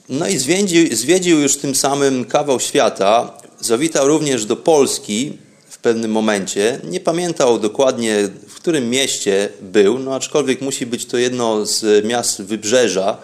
no 0.10 0.28
i 0.28 0.38
zwiedził, 0.38 0.96
zwiedził 0.96 1.40
już 1.40 1.58
tym 1.58 1.76
samym 1.76 2.26
kawał 2.26 2.60
świata. 2.60 3.32
Zawitał 3.60 4.08
również 4.08 4.46
do 4.46 4.56
Polski 4.56 5.38
w 5.70 5.78
pewnym 5.78 6.12
momencie. 6.12 6.80
Nie 6.84 7.00
pamiętał 7.00 7.60
dokładnie, 7.60 8.30
w 8.48 8.56
którym 8.56 8.90
mieście 8.90 9.50
był, 9.62 10.00
no 10.00 10.16
aczkolwiek 10.16 10.62
musi 10.62 10.86
być 10.86 11.06
to 11.06 11.18
jedno 11.18 11.66
z 11.66 12.06
miast 12.06 12.42
wybrzeża. 12.42 13.18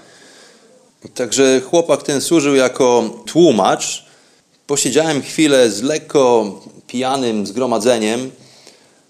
Także 1.14 1.62
chłopak 1.62 2.04
ten 2.04 2.22
służył 2.22 2.56
jako 2.56 3.10
tłumacz. 3.26 4.06
Posiedziałem 4.68 5.22
chwilę 5.22 5.72
z 5.72 5.82
lekko 5.82 6.60
pijanym 6.88 7.48
zgromadzeniem, 7.48 8.32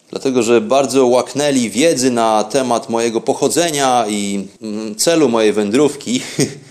dlatego 0.10 0.44
że 0.44 0.62
bardzo 0.62 1.06
łaknęli 1.06 1.70
wiedzy 1.70 2.12
na 2.12 2.44
temat 2.44 2.90
mojego 2.90 3.22
pochodzenia 3.22 4.06
i 4.10 4.48
mm, 4.62 4.96
celu 4.96 5.30
mojej 5.30 5.54
wędrówki. 5.54 6.22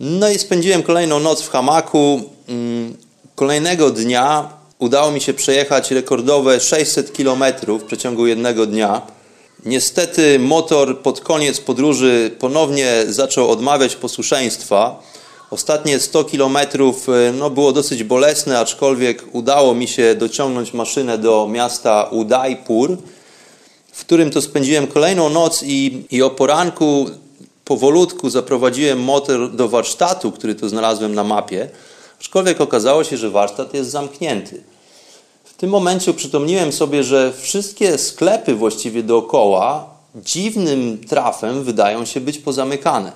No 0.00 0.30
i 0.30 0.38
spędziłem 0.38 0.82
kolejną 0.82 1.20
noc 1.20 1.42
w 1.42 1.50
hamaku. 1.50 2.22
Mm, 2.48 2.96
kolejnego 3.34 3.90
dnia 3.90 4.48
udało 4.78 5.10
mi 5.10 5.20
się 5.20 5.34
przejechać 5.34 5.90
rekordowe 5.90 6.60
600 6.60 7.16
km 7.16 7.44
w 7.80 7.84
przeciągu 7.84 8.26
jednego 8.26 8.66
dnia. 8.66 9.02
Niestety 9.64 10.38
motor 10.38 10.98
pod 10.98 11.20
koniec 11.20 11.60
podróży 11.60 12.30
ponownie 12.38 13.04
zaczął 13.08 13.50
odmawiać 13.50 13.96
posłuszeństwa. 13.96 15.02
Ostatnie 15.50 16.00
100 16.00 16.24
km 16.24 16.58
no, 17.38 17.50
było 17.50 17.72
dosyć 17.72 18.04
bolesne, 18.04 18.58
aczkolwiek 18.58 19.24
udało 19.32 19.74
mi 19.74 19.88
się 19.88 20.14
dociągnąć 20.14 20.74
maszynę 20.74 21.18
do 21.18 21.48
miasta 21.50 22.04
Udaipur, 22.04 22.96
w 23.92 24.00
którym 24.00 24.30
to 24.30 24.42
spędziłem 24.42 24.86
kolejną 24.86 25.28
noc 25.30 25.62
i, 25.62 26.06
i 26.10 26.22
o 26.22 26.30
poranku 26.30 27.06
powolutku 27.68 28.30
zaprowadziłem 28.30 29.00
motor 29.00 29.52
do 29.52 29.68
warsztatu, 29.68 30.32
który 30.32 30.54
tu 30.54 30.68
znalazłem 30.68 31.14
na 31.14 31.24
mapie, 31.24 31.68
aczkolwiek 32.20 32.60
okazało 32.60 33.04
się, 33.04 33.16
że 33.16 33.30
warsztat 33.30 33.74
jest 33.74 33.90
zamknięty. 33.90 34.62
W 35.44 35.54
tym 35.54 35.70
momencie 35.70 36.10
uprzytomniłem 36.10 36.72
sobie, 36.72 37.04
że 37.04 37.32
wszystkie 37.40 37.98
sklepy 37.98 38.54
właściwie 38.54 39.02
dookoła 39.02 39.90
dziwnym 40.14 40.98
trafem 41.08 41.64
wydają 41.64 42.04
się 42.04 42.20
być 42.20 42.38
pozamykane. 42.38 43.12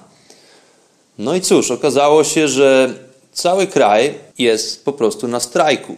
No 1.19 1.35
i 1.35 1.41
cóż, 1.41 1.71
okazało 1.71 2.25
się, 2.25 2.49
że 2.49 2.95
cały 3.33 3.67
kraj 3.67 4.15
jest 4.39 4.85
po 4.85 4.93
prostu 4.93 5.29
na 5.29 5.41
strajku. 5.41 5.97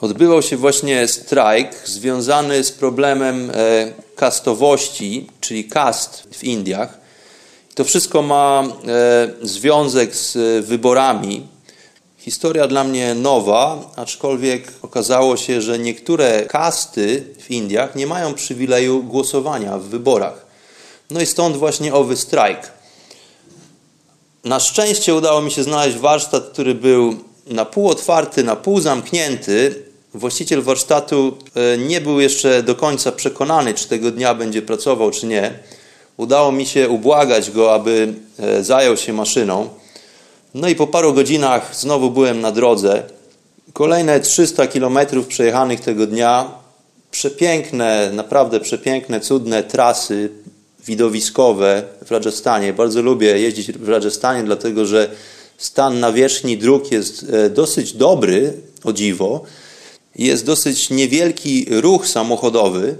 Odbywał 0.00 0.42
się 0.42 0.56
właśnie 0.56 1.08
strajk 1.08 1.88
związany 1.88 2.64
z 2.64 2.72
problemem 2.72 3.50
e, 3.50 3.92
kastowości, 4.16 5.26
czyli 5.40 5.64
kast 5.64 6.28
w 6.32 6.44
Indiach. 6.44 7.05
To 7.76 7.84
wszystko 7.84 8.22
ma 8.22 8.64
e, 8.64 9.28
związek 9.42 10.16
z 10.16 10.66
wyborami. 10.66 11.46
Historia 12.18 12.66
dla 12.66 12.84
mnie 12.84 13.14
nowa, 13.14 13.90
aczkolwiek 13.96 14.72
okazało 14.82 15.36
się, 15.36 15.62
że 15.62 15.78
niektóre 15.78 16.46
kasty 16.46 17.24
w 17.38 17.50
Indiach 17.50 17.96
nie 17.96 18.06
mają 18.06 18.34
przywileju 18.34 19.02
głosowania 19.02 19.78
w 19.78 19.82
wyborach. 19.82 20.46
No 21.10 21.20
i 21.20 21.26
stąd 21.26 21.56
właśnie 21.56 21.94
owy 21.94 22.16
strajk. 22.16 22.72
Na 24.44 24.60
szczęście 24.60 25.14
udało 25.14 25.42
mi 25.42 25.50
się 25.50 25.62
znaleźć 25.62 25.98
warsztat, 25.98 26.44
który 26.44 26.74
był 26.74 27.16
na 27.46 27.64
pół 27.64 27.88
otwarty, 27.88 28.44
na 28.44 28.56
pół 28.56 28.80
zamknięty. 28.80 29.82
Właściciel 30.14 30.62
warsztatu 30.62 31.36
e, 31.54 31.78
nie 31.78 32.00
był 32.00 32.20
jeszcze 32.20 32.62
do 32.62 32.74
końca 32.74 33.12
przekonany, 33.12 33.74
czy 33.74 33.88
tego 33.88 34.10
dnia 34.10 34.34
będzie 34.34 34.62
pracował, 34.62 35.10
czy 35.10 35.26
nie 35.26 35.58
udało 36.16 36.52
mi 36.52 36.66
się 36.66 36.88
ubłagać 36.88 37.50
go, 37.50 37.74
aby 37.74 38.14
e, 38.38 38.64
zajął 38.64 38.96
się 38.96 39.12
maszyną. 39.12 39.68
No 40.54 40.68
i 40.68 40.74
po 40.74 40.86
paru 40.86 41.12
godzinach 41.12 41.76
znowu 41.76 42.10
byłem 42.10 42.40
na 42.40 42.52
drodze. 42.52 43.02
Kolejne 43.72 44.20
300 44.20 44.66
kilometrów 44.66 45.26
przejechanych 45.26 45.80
tego 45.80 46.06
dnia 46.06 46.50
przepiękne, 47.10 48.10
naprawdę 48.12 48.60
przepiękne, 48.60 49.20
cudne 49.20 49.62
trasy 49.62 50.28
widowiskowe 50.86 51.82
w 52.06 52.10
Rajasthanie. 52.10 52.72
Bardzo 52.72 53.02
lubię 53.02 53.38
jeździć 53.38 53.72
w 53.72 53.88
Rajasthanie, 53.88 54.42
dlatego 54.44 54.86
że 54.86 55.10
stan 55.58 56.00
nawierzchni 56.00 56.58
dróg 56.58 56.92
jest 56.92 57.26
e, 57.32 57.50
dosyć 57.50 57.92
dobry, 57.92 58.52
o 58.84 58.92
dziwo. 58.92 59.44
Jest 60.16 60.46
dosyć 60.46 60.90
niewielki 60.90 61.66
ruch 61.70 62.08
samochodowy. 62.08 62.96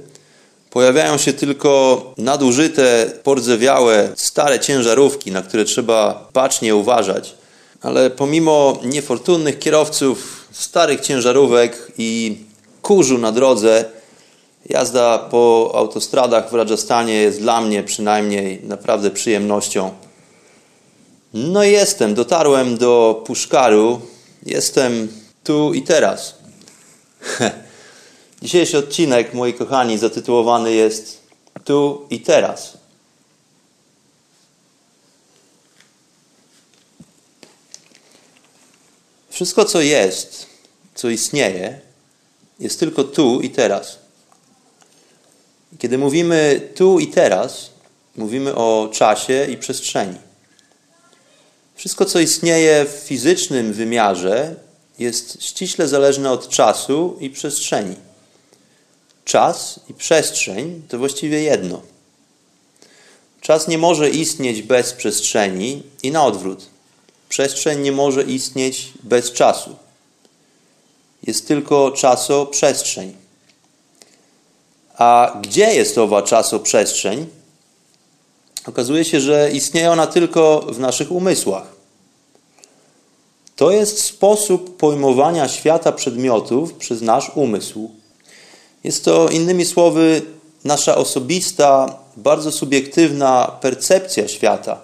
Pojawiają 0.70 1.18
się 1.18 1.32
tylko 1.32 2.02
nadużyte, 2.18 3.10
pordzewiałe, 3.22 4.12
stare 4.16 4.60
ciężarówki, 4.60 5.32
na 5.32 5.42
które 5.42 5.64
trzeba 5.64 6.28
bacznie 6.34 6.76
uważać. 6.76 7.34
Ale 7.82 8.10
pomimo 8.10 8.78
niefortunnych 8.84 9.58
kierowców, 9.58 10.46
starych 10.52 11.00
ciężarówek 11.00 11.92
i 11.98 12.38
kurzu 12.82 13.18
na 13.18 13.32
drodze, 13.32 13.84
jazda 14.68 15.18
po 15.18 15.72
autostradach 15.74 16.50
w 16.50 16.54
Rajasthanie 16.54 17.14
jest 17.14 17.40
dla 17.40 17.60
mnie 17.60 17.82
przynajmniej 17.82 18.60
naprawdę 18.62 19.10
przyjemnością. 19.10 19.90
No 21.34 21.64
jestem, 21.64 22.14
dotarłem 22.14 22.76
do 22.76 23.22
Puszkaru, 23.26 24.00
jestem 24.46 25.08
tu 25.44 25.74
i 25.74 25.82
teraz. 25.82 26.34
Dzisiejszy 28.46 28.78
odcinek, 28.78 29.34
moi 29.34 29.54
kochani, 29.54 29.98
zatytułowany 29.98 30.72
jest 30.72 31.20
Tu 31.64 32.06
i 32.10 32.20
teraz. 32.20 32.78
Wszystko, 39.30 39.64
co 39.64 39.80
jest, 39.80 40.46
co 40.94 41.08
istnieje, 41.08 41.80
jest 42.60 42.80
tylko 42.80 43.04
tu 43.04 43.40
i 43.40 43.50
teraz. 43.50 43.98
Kiedy 45.78 45.98
mówimy 45.98 46.70
tu 46.74 46.98
i 46.98 47.06
teraz, 47.06 47.70
mówimy 48.16 48.54
o 48.54 48.88
czasie 48.92 49.46
i 49.50 49.56
przestrzeni. 49.56 50.18
Wszystko, 51.74 52.04
co 52.04 52.20
istnieje 52.20 52.84
w 52.84 52.90
fizycznym 52.90 53.72
wymiarze, 53.72 54.54
jest 54.98 55.42
ściśle 55.42 55.88
zależne 55.88 56.30
od 56.30 56.48
czasu 56.48 57.16
i 57.20 57.30
przestrzeni. 57.30 58.05
Czas 59.26 59.80
i 59.88 59.94
przestrzeń 59.94 60.82
to 60.88 60.98
właściwie 60.98 61.42
jedno. 61.42 61.82
Czas 63.40 63.68
nie 63.68 63.78
może 63.78 64.10
istnieć 64.10 64.62
bez 64.62 64.92
przestrzeni 64.92 65.82
i 66.02 66.10
na 66.10 66.24
odwrót. 66.24 66.66
Przestrzeń 67.28 67.80
nie 67.80 67.92
może 67.92 68.22
istnieć 68.22 68.92
bez 69.02 69.32
czasu. 69.32 69.76
Jest 71.22 71.48
tylko 71.48 71.90
czaso-przestrzeń. 71.90 73.16
A 74.96 75.38
gdzie 75.42 75.74
jest 75.74 75.98
owa 75.98 76.22
czasoprzestrzeń? 76.22 77.26
Okazuje 78.66 79.04
się, 79.04 79.20
że 79.20 79.50
istnieje 79.52 79.90
ona 79.90 80.06
tylko 80.06 80.60
w 80.60 80.78
naszych 80.78 81.12
umysłach. 81.12 81.66
To 83.56 83.70
jest 83.70 84.02
sposób 84.02 84.76
pojmowania 84.76 85.48
świata 85.48 85.92
przedmiotów 85.92 86.72
przez 86.72 87.02
nasz 87.02 87.30
umysł. 87.34 87.90
Jest 88.86 89.04
to, 89.04 89.28
innymi 89.28 89.64
słowy, 89.64 90.22
nasza 90.64 90.96
osobista, 90.96 91.98
bardzo 92.16 92.52
subiektywna 92.52 93.58
percepcja 93.60 94.28
świata. 94.28 94.80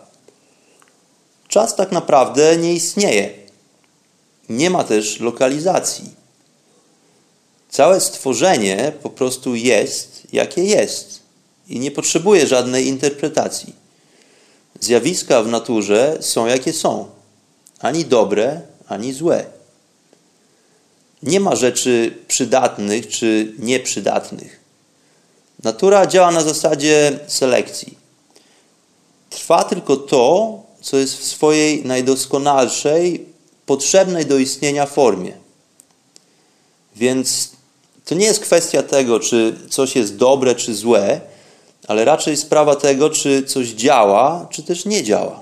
Czas 1.48 1.76
tak 1.76 1.92
naprawdę 1.92 2.56
nie 2.56 2.74
istnieje. 2.74 3.30
Nie 4.48 4.70
ma 4.70 4.84
też 4.84 5.20
lokalizacji. 5.20 6.10
Całe 7.70 8.00
stworzenie 8.00 8.92
po 9.02 9.10
prostu 9.10 9.54
jest, 9.54 10.22
jakie 10.32 10.64
jest 10.64 11.20
i 11.68 11.78
nie 11.78 11.90
potrzebuje 11.90 12.46
żadnej 12.46 12.86
interpretacji. 12.86 13.74
Zjawiska 14.80 15.42
w 15.42 15.48
naturze 15.48 16.18
są, 16.20 16.46
jakie 16.46 16.72
są, 16.72 17.08
ani 17.80 18.04
dobre, 18.04 18.60
ani 18.88 19.12
złe. 19.12 19.61
Nie 21.22 21.40
ma 21.40 21.56
rzeczy 21.56 22.18
przydatnych 22.28 23.08
czy 23.08 23.52
nieprzydatnych. 23.58 24.60
Natura 25.62 26.06
działa 26.06 26.30
na 26.30 26.42
zasadzie 26.42 27.18
selekcji. 27.26 27.98
Trwa 29.30 29.64
tylko 29.64 29.96
to, 29.96 30.58
co 30.80 30.96
jest 30.96 31.18
w 31.18 31.24
swojej 31.24 31.84
najdoskonalszej, 31.84 33.26
potrzebnej 33.66 34.26
do 34.26 34.38
istnienia 34.38 34.86
formie. 34.86 35.32
Więc 36.96 37.50
to 38.04 38.14
nie 38.14 38.26
jest 38.26 38.40
kwestia 38.40 38.82
tego, 38.82 39.20
czy 39.20 39.56
coś 39.70 39.96
jest 39.96 40.16
dobre, 40.16 40.54
czy 40.54 40.74
złe, 40.74 41.20
ale 41.88 42.04
raczej 42.04 42.36
sprawa 42.36 42.76
tego, 42.76 43.10
czy 43.10 43.42
coś 43.42 43.68
działa, 43.68 44.46
czy 44.50 44.62
też 44.62 44.84
nie 44.84 45.02
działa. 45.02 45.40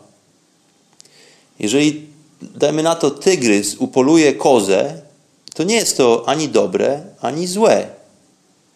Jeżeli, 1.58 2.06
dajmy 2.42 2.82
na 2.82 2.94
to, 2.94 3.10
tygrys 3.10 3.76
upoluje 3.78 4.32
kozę, 4.32 5.02
to 5.60 5.64
nie 5.64 5.74
jest 5.74 5.96
to 5.96 6.24
ani 6.26 6.48
dobre, 6.48 7.02
ani 7.20 7.46
złe. 7.46 7.88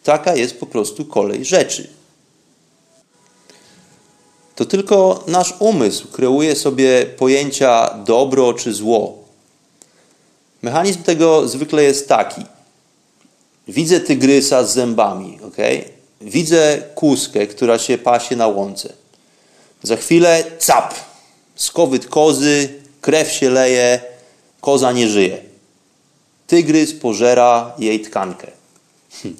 Taka 0.02 0.34
jest 0.34 0.60
po 0.60 0.66
prostu 0.66 1.04
kolej 1.04 1.44
rzeczy. 1.44 1.88
To 4.54 4.64
tylko 4.64 5.24
nasz 5.26 5.54
umysł 5.58 6.08
kreuje 6.08 6.56
sobie 6.56 7.06
pojęcia 7.06 7.98
dobro 8.04 8.54
czy 8.54 8.72
zło. 8.74 9.18
Mechanizm 10.62 11.02
tego 11.02 11.48
zwykle 11.48 11.82
jest 11.82 12.08
taki. 12.08 12.42
Widzę 13.68 14.00
tygrysa 14.00 14.64
z 14.64 14.74
zębami, 14.74 15.38
ok? 15.42 15.56
Widzę 16.20 16.82
kuskę, 16.94 17.46
która 17.46 17.78
się 17.78 17.98
pasie 17.98 18.36
na 18.36 18.46
łące. 18.46 18.92
Za 19.82 19.96
chwilę 19.96 20.44
cap, 20.58 20.94
skowyt 21.54 22.06
kozy, 22.06 22.68
krew 23.00 23.32
się 23.32 23.50
leje, 23.50 24.00
koza 24.60 24.92
nie 24.92 25.08
żyje. 25.08 25.53
Tygrys 26.46 26.92
pożera 26.92 27.72
jej 27.78 28.00
tkankę. 28.00 28.50
Hm. 29.22 29.36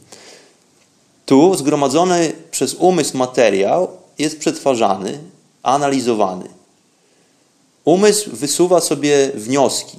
Tu 1.27 1.55
zgromadzony 1.55 2.33
przez 2.51 2.75
umysł 2.75 3.17
materiał 3.17 3.89
jest 4.19 4.39
przetwarzany, 4.39 5.19
analizowany. 5.63 6.49
Umysł 7.85 8.31
wysuwa 8.37 8.81
sobie 8.81 9.33
wnioski. 9.35 9.99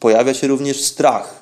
Pojawia 0.00 0.34
się 0.34 0.46
również 0.46 0.84
strach 0.84 1.40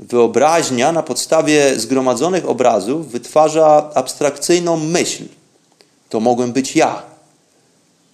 Wyobraźnia 0.00 0.92
na 0.92 1.02
podstawie 1.02 1.80
zgromadzonych 1.80 2.48
obrazów 2.48 3.08
wytwarza 3.08 3.90
abstrakcyjną 3.94 4.76
myśl. 4.76 5.24
To 6.08 6.20
mogłem 6.20 6.52
być 6.52 6.76
ja. 6.76 7.02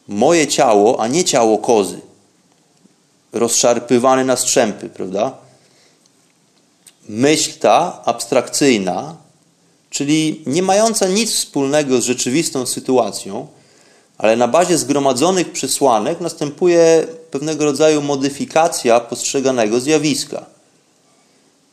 Moje 0.09 0.47
ciało, 0.47 1.01
a 1.01 1.09
nie 1.09 1.25
ciało 1.25 1.59
kozy. 1.59 2.01
Rozszarpywane 3.33 4.25
na 4.25 4.37
strzępy, 4.37 4.89
prawda? 4.89 5.33
Myśl 7.09 7.53
ta 7.59 8.03
abstrakcyjna, 8.05 9.17
czyli 9.91 10.43
nie 10.47 10.63
mająca 10.63 11.09
nic 11.09 11.33
wspólnego 11.33 12.01
z 12.01 12.05
rzeczywistą 12.05 12.67
sytuacją, 12.67 13.47
ale 14.19 14.37
na 14.37 14.49
bazie 14.49 14.79
zgromadzonych 14.79 15.53
przesłanek 15.53 16.21
następuje 16.21 17.07
pewnego 17.31 17.65
rodzaju 17.65 18.03
modyfikacja 18.03 19.01
postrzeganego 19.01 19.81
zjawiska. 19.81 20.47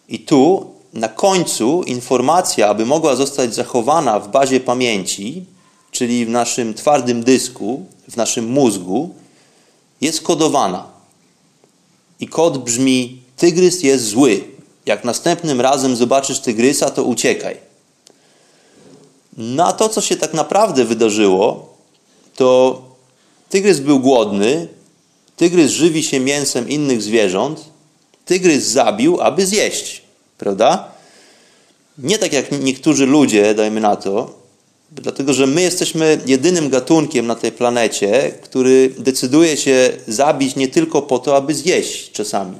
I 0.09 0.19
tu 0.19 0.71
na 0.93 1.09
końcu 1.09 1.83
informacja, 1.83 2.69
aby 2.69 2.85
mogła 2.85 3.15
zostać 3.15 3.55
zachowana 3.55 4.19
w 4.19 4.31
bazie 4.31 4.59
pamięci, 4.59 5.45
czyli 5.91 6.25
w 6.25 6.29
naszym 6.29 6.73
twardym 6.73 7.23
dysku, 7.23 7.85
w 8.09 8.17
naszym 8.17 8.45
mózgu, 8.45 9.15
jest 10.01 10.21
kodowana. 10.21 10.96
I 12.19 12.27
kod 12.27 12.57
brzmi: 12.57 13.21
Tygrys 13.37 13.83
jest 13.83 14.05
zły. 14.05 14.43
Jak 14.85 15.03
następnym 15.03 15.61
razem 15.61 15.95
zobaczysz 15.95 16.39
tygrysa, 16.39 16.89
to 16.89 17.03
uciekaj. 17.03 17.57
Na 19.37 19.73
to, 19.73 19.89
co 19.89 20.01
się 20.01 20.15
tak 20.15 20.33
naprawdę 20.33 20.85
wydarzyło, 20.85 21.73
to 22.35 22.81
tygrys 23.49 23.79
był 23.79 23.99
głodny, 23.99 24.67
tygrys 25.35 25.71
żywi 25.71 26.03
się 26.03 26.19
mięsem 26.19 26.69
innych 26.69 27.01
zwierząt, 27.01 27.65
tygrys 28.25 28.65
zabił, 28.65 29.21
aby 29.21 29.45
zjeść. 29.45 30.01
Prawda? 30.37 30.91
Nie 31.97 32.17
tak 32.17 32.33
jak 32.33 32.51
niektórzy 32.51 33.05
ludzie, 33.05 33.55
dajmy 33.55 33.81
na 33.81 33.95
to, 33.95 34.33
dlatego 34.91 35.33
że 35.33 35.47
my 35.47 35.61
jesteśmy 35.61 36.21
jedynym 36.25 36.69
gatunkiem 36.69 37.27
na 37.27 37.35
tej 37.35 37.51
planecie, 37.51 38.31
który 38.41 38.93
decyduje 38.97 39.57
się 39.57 39.97
zabić 40.07 40.55
nie 40.55 40.67
tylko 40.67 41.01
po 41.01 41.19
to, 41.19 41.35
aby 41.35 41.55
zjeść 41.55 42.11
czasami. 42.11 42.57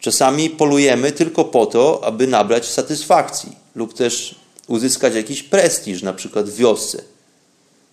Czasami 0.00 0.50
polujemy 0.50 1.12
tylko 1.12 1.44
po 1.44 1.66
to, 1.66 2.04
aby 2.04 2.26
nabrać 2.26 2.66
satysfakcji 2.66 3.56
lub 3.74 3.94
też 3.94 4.34
uzyskać 4.66 5.14
jakiś 5.14 5.42
prestiż, 5.42 6.02
na 6.02 6.12
przykład 6.12 6.50
w 6.50 6.56
wiosce, 6.56 7.02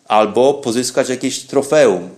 albo 0.08 0.54
pozyskać 0.54 1.10
jakieś 1.10 1.40
trofeum, 1.40 2.10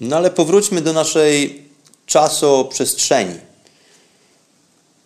no 0.00 0.16
ale 0.16 0.30
powróćmy 0.30 0.80
do 0.80 0.92
naszej 0.92 1.64
czasoprzestrzeni. 2.06 3.38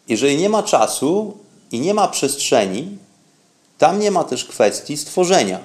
Jeżeli 0.09 0.37
nie 0.37 0.49
ma 0.49 0.63
czasu 0.63 1.39
i 1.73 1.81
nie 1.81 1.95
ma 1.95 2.09
przestrzeni, 2.09 2.99
tam 3.79 4.01
nie 4.01 4.11
ma 4.11 4.25
też 4.25 4.45
kwestii 4.45 4.97
stworzenia. 4.97 5.61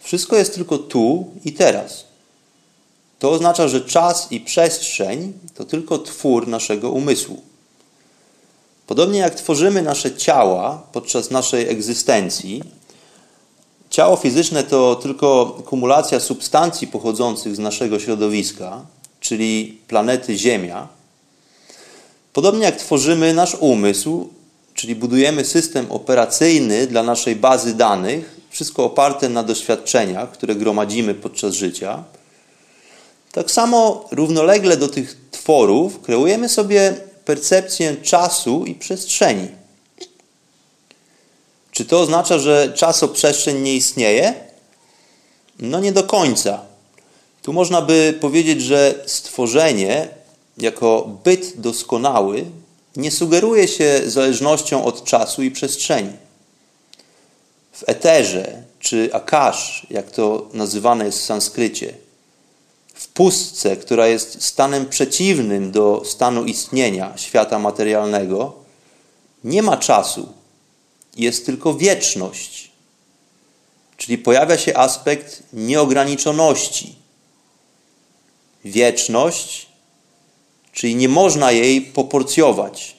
Wszystko 0.00 0.36
jest 0.36 0.54
tylko 0.54 0.78
tu 0.78 1.30
i 1.44 1.52
teraz. 1.52 2.04
To 3.18 3.30
oznacza, 3.30 3.68
że 3.68 3.80
czas 3.80 4.32
i 4.32 4.40
przestrzeń 4.40 5.32
to 5.54 5.64
tylko 5.64 5.98
twór 5.98 6.48
naszego 6.48 6.90
umysłu. 6.90 7.42
Podobnie 8.86 9.18
jak 9.18 9.34
tworzymy 9.34 9.82
nasze 9.82 10.16
ciała 10.16 10.82
podczas 10.92 11.30
naszej 11.30 11.68
egzystencji, 11.68 12.62
ciało 13.90 14.16
fizyczne 14.16 14.64
to 14.64 14.96
tylko 14.96 15.46
kumulacja 15.66 16.20
substancji 16.20 16.86
pochodzących 16.86 17.56
z 17.56 17.58
naszego 17.58 18.00
środowiska, 18.00 18.86
czyli 19.20 19.78
planety 19.88 20.38
Ziemia. 20.38 20.88
Podobnie 22.32 22.64
jak 22.64 22.76
tworzymy 22.76 23.34
nasz 23.34 23.54
umysł, 23.60 24.28
czyli 24.84 24.96
budujemy 24.96 25.44
system 25.44 25.92
operacyjny 25.92 26.86
dla 26.86 27.02
naszej 27.02 27.36
bazy 27.36 27.74
danych, 27.74 28.40
wszystko 28.50 28.84
oparte 28.84 29.28
na 29.28 29.42
doświadczeniach, 29.42 30.30
które 30.30 30.54
gromadzimy 30.54 31.14
podczas 31.14 31.54
życia. 31.54 32.04
Tak 33.32 33.50
samo 33.50 34.08
równolegle 34.10 34.76
do 34.76 34.88
tych 34.88 35.16
tworów 35.30 36.00
kreujemy 36.00 36.48
sobie 36.48 36.96
percepcję 37.24 37.96
czasu 37.96 38.64
i 38.64 38.74
przestrzeni. 38.74 39.48
Czy 41.70 41.84
to 41.84 42.00
oznacza, 42.00 42.38
że 42.38 42.72
czasoprzestrzeń 42.76 43.62
nie 43.62 43.74
istnieje? 43.74 44.34
No 45.58 45.80
nie 45.80 45.92
do 45.92 46.02
końca. 46.02 46.60
Tu 47.42 47.52
można 47.52 47.82
by 47.82 48.18
powiedzieć, 48.20 48.62
że 48.62 49.04
stworzenie 49.06 50.08
jako 50.58 51.18
byt 51.24 51.60
doskonały 51.60 52.44
nie 52.96 53.10
sugeruje 53.10 53.68
się 53.68 54.02
zależnością 54.06 54.84
od 54.84 55.04
czasu 55.04 55.42
i 55.42 55.50
przestrzeni. 55.50 56.12
W 57.72 57.84
eterze 57.86 58.62
czy 58.78 59.10
akash, 59.12 59.86
jak 59.90 60.10
to 60.10 60.48
nazywane 60.52 61.04
jest 61.04 61.18
w 61.18 61.24
sanskrycie, 61.24 61.94
w 62.94 63.08
pustce, 63.08 63.76
która 63.76 64.06
jest 64.06 64.44
stanem 64.44 64.88
przeciwnym 64.88 65.72
do 65.72 66.02
stanu 66.04 66.44
istnienia 66.44 67.12
świata 67.16 67.58
materialnego, 67.58 68.52
nie 69.44 69.62
ma 69.62 69.76
czasu, 69.76 70.32
jest 71.16 71.46
tylko 71.46 71.74
wieczność. 71.74 72.70
Czyli 73.96 74.18
pojawia 74.18 74.58
się 74.58 74.76
aspekt 74.76 75.42
nieograniczoności. 75.52 76.94
Wieczność, 78.64 79.66
czyli 80.74 80.96
nie 80.96 81.08
można 81.08 81.52
jej 81.52 81.82
poporcjować. 81.82 82.96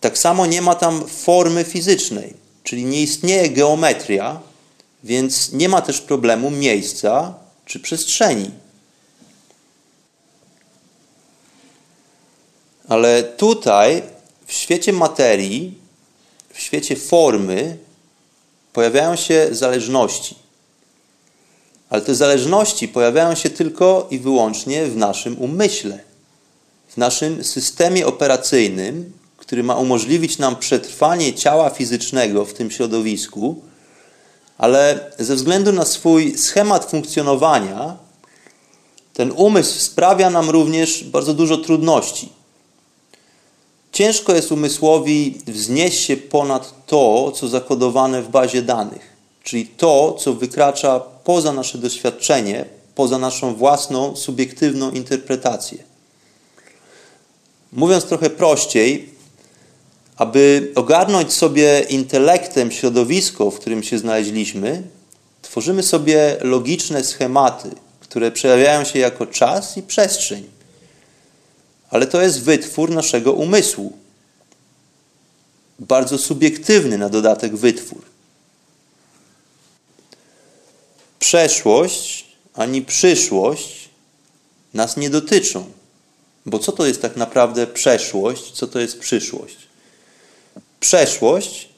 Tak 0.00 0.18
samo 0.18 0.46
nie 0.46 0.62
ma 0.62 0.74
tam 0.74 1.08
formy 1.08 1.64
fizycznej, 1.64 2.34
czyli 2.64 2.84
nie 2.84 3.02
istnieje 3.02 3.50
geometria, 3.50 4.40
więc 5.04 5.52
nie 5.52 5.68
ma 5.68 5.82
też 5.82 6.00
problemu 6.00 6.50
miejsca 6.50 7.34
czy 7.64 7.80
przestrzeni. 7.80 8.50
Ale 12.88 13.22
tutaj, 13.22 14.02
w 14.46 14.52
świecie 14.52 14.92
materii, 14.92 15.78
w 16.54 16.60
świecie 16.60 16.96
formy, 16.96 17.78
pojawiają 18.72 19.16
się 19.16 19.48
zależności. 19.50 20.36
Ale 21.90 22.02
te 22.02 22.14
zależności 22.14 22.88
pojawiają 22.88 23.34
się 23.34 23.50
tylko 23.50 24.06
i 24.10 24.18
wyłącznie 24.18 24.86
w 24.86 24.96
naszym 24.96 25.38
umyśle, 25.38 25.98
w 26.88 26.96
naszym 26.96 27.44
systemie 27.44 28.06
operacyjnym, 28.06 29.12
który 29.36 29.62
ma 29.62 29.76
umożliwić 29.76 30.38
nam 30.38 30.56
przetrwanie 30.56 31.34
ciała 31.34 31.70
fizycznego 31.70 32.44
w 32.44 32.54
tym 32.54 32.70
środowisku, 32.70 33.62
ale 34.58 35.10
ze 35.18 35.34
względu 35.34 35.72
na 35.72 35.84
swój 35.84 36.38
schemat 36.38 36.90
funkcjonowania, 36.90 37.96
ten 39.14 39.32
umysł 39.36 39.80
sprawia 39.80 40.30
nam 40.30 40.50
również 40.50 41.04
bardzo 41.04 41.34
dużo 41.34 41.56
trudności. 41.56 42.32
Ciężko 43.92 44.34
jest 44.34 44.52
umysłowi 44.52 45.38
wznieść 45.46 46.04
się 46.04 46.16
ponad 46.16 46.86
to, 46.86 47.32
co 47.34 47.48
zakodowane 47.48 48.22
w 48.22 48.28
bazie 48.28 48.62
danych, 48.62 49.16
czyli 49.42 49.66
to, 49.66 50.16
co 50.20 50.34
wykracza 50.34 51.00
poza 51.24 51.52
nasze 51.52 51.78
doświadczenie, 51.78 52.64
poza 52.94 53.18
naszą 53.18 53.54
własną 53.54 54.16
subiektywną 54.16 54.90
interpretację. 54.90 55.78
Mówiąc 57.72 58.04
trochę 58.04 58.30
prościej, 58.30 59.08
aby 60.16 60.72
ogarnąć 60.74 61.32
sobie 61.32 61.80
intelektem 61.80 62.70
środowisko, 62.70 63.50
w 63.50 63.58
którym 63.58 63.82
się 63.82 63.98
znaleźliśmy, 63.98 64.82
tworzymy 65.42 65.82
sobie 65.82 66.36
logiczne 66.40 67.04
schematy, 67.04 67.70
które 68.00 68.30
przejawiają 68.32 68.84
się 68.84 68.98
jako 68.98 69.26
czas 69.26 69.76
i 69.76 69.82
przestrzeń. 69.82 70.44
Ale 71.90 72.06
to 72.06 72.22
jest 72.22 72.42
wytwór 72.42 72.90
naszego 72.90 73.32
umysłu. 73.32 73.92
Bardzo 75.78 76.18
subiektywny 76.18 76.98
na 76.98 77.08
dodatek 77.08 77.56
wytwór. 77.56 78.09
Przeszłość 81.20 82.24
ani 82.54 82.82
przyszłość 82.82 83.88
nas 84.74 84.96
nie 84.96 85.10
dotyczą. 85.10 85.64
Bo 86.46 86.58
co 86.58 86.72
to 86.72 86.86
jest 86.86 87.02
tak 87.02 87.16
naprawdę 87.16 87.66
przeszłość, 87.66 88.52
co 88.52 88.66
to 88.66 88.80
jest 88.80 88.98
przyszłość? 88.98 89.56
Przeszłość 90.80 91.68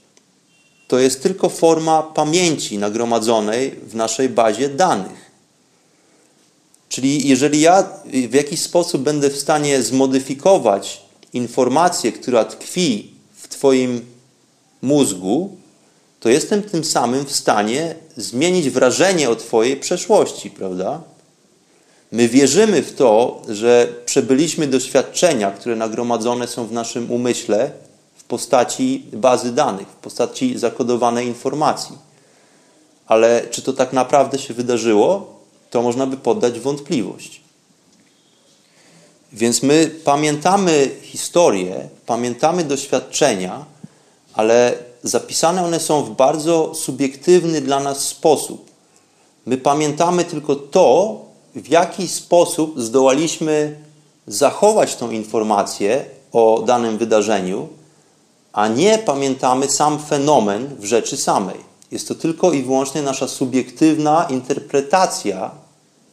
to 0.89 0.99
jest 0.99 1.23
tylko 1.23 1.49
forma 1.49 2.03
pamięci 2.03 2.79
nagromadzonej 2.79 3.71
w 3.71 3.95
naszej 3.95 4.29
bazie 4.29 4.69
danych. 4.69 5.31
Czyli 6.89 7.29
jeżeli 7.29 7.61
ja 7.61 7.89
w 8.29 8.35
jakiś 8.35 8.61
sposób 8.61 9.03
będę 9.03 9.31
w 9.31 9.41
stanie 9.41 9.83
zmodyfikować 9.83 11.03
informację, 11.33 12.13
która 12.13 12.45
tkwi 12.45 13.15
w 13.35 13.49
Twoim 13.49 14.07
mózgu, 14.83 15.57
to 16.23 16.29
jestem 16.29 16.63
tym 16.63 16.85
samym 16.85 17.25
w 17.25 17.33
stanie 17.33 17.95
zmienić 18.17 18.71
wrażenie 18.71 19.31
o 19.31 19.37
Twojej 19.37 19.77
przeszłości, 19.77 20.51
prawda? 20.51 21.01
My 22.13 22.29
wierzymy 22.29 22.83
w 22.83 22.95
to, 22.95 23.43
że 23.49 23.89
przebyliśmy 24.07 24.67
doświadczenia, 24.67 25.51
które 25.51 25.77
nagromadzone 25.77 26.49
są 26.49 26.67
w 26.67 26.73
naszym 26.73 27.11
umyśle 27.11 27.71
w 28.17 28.25
postaci 28.25 29.07
bazy 29.13 29.53
danych, 29.53 29.89
w 29.89 29.95
postaci 29.95 30.59
zakodowanej 30.59 31.27
informacji. 31.27 31.99
Ale 33.07 33.43
czy 33.51 33.63
to 33.63 33.73
tak 33.73 33.93
naprawdę 33.93 34.39
się 34.39 34.55
wydarzyło, 34.55 35.41
to 35.71 35.83
można 35.83 36.07
by 36.07 36.17
poddać 36.17 36.61
wątpliwość. 36.61 37.41
Więc 39.33 39.63
my 39.63 39.91
pamiętamy 40.05 40.91
historię, 41.03 41.89
pamiętamy 42.07 42.65
doświadczenia, 42.65 43.65
ale 44.35 44.92
zapisane 45.03 45.65
one 45.65 45.81
są 45.81 46.05
w 46.05 46.11
bardzo 46.11 46.75
subiektywny 46.75 47.61
dla 47.61 47.81
nas 47.81 47.99
sposób. 47.99 48.71
My 49.47 49.59
pamiętamy 49.59 50.25
tylko 50.25 50.57
to, 50.57 51.21
w 51.55 51.69
jaki 51.69 52.09
sposób 52.09 52.81
zdołaliśmy 52.81 53.77
zachować 54.27 54.97
tą 54.97 55.11
informację 55.11 56.05
o 56.33 56.63
danym 56.67 56.99
wydarzeniu, 56.99 57.69
a 58.53 58.69
nie 58.69 58.99
pamiętamy 58.99 59.71
sam 59.71 59.99
fenomen 59.99 60.77
w 60.79 60.85
rzeczy 60.85 61.17
samej. 61.17 61.73
Jest 61.91 62.09
to 62.09 62.15
tylko 62.15 62.53
i 62.53 62.63
wyłącznie 62.63 63.03
nasza 63.03 63.29
subiektywna 63.29 64.27
interpretacja 64.31 65.51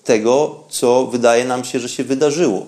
tego, 0.03 0.55
co 0.69 1.05
wydaje 1.05 1.45
nam 1.45 1.63
się, 1.63 1.79
że 1.79 1.89
się 1.89 2.03
wydarzyło. 2.03 2.65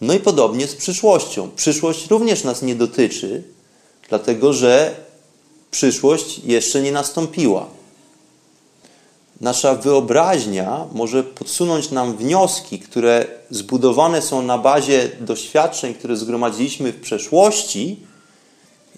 No 0.00 0.14
i 0.14 0.20
podobnie 0.20 0.66
z 0.66 0.74
przyszłością. 0.74 1.50
Przyszłość 1.56 2.10
również 2.10 2.44
nas 2.44 2.62
nie 2.62 2.74
dotyczy, 2.74 3.42
dlatego 4.14 4.52
że 4.52 4.94
przyszłość 5.70 6.38
jeszcze 6.38 6.82
nie 6.82 6.92
nastąpiła. 6.92 7.66
Nasza 9.40 9.74
wyobraźnia 9.74 10.86
może 10.92 11.24
podsunąć 11.24 11.90
nam 11.90 12.16
wnioski, 12.16 12.78
które 12.78 13.26
zbudowane 13.50 14.22
są 14.22 14.42
na 14.42 14.58
bazie 14.58 15.10
doświadczeń, 15.20 15.94
które 15.94 16.16
zgromadziliśmy 16.16 16.92
w 16.92 17.00
przeszłości, 17.00 17.96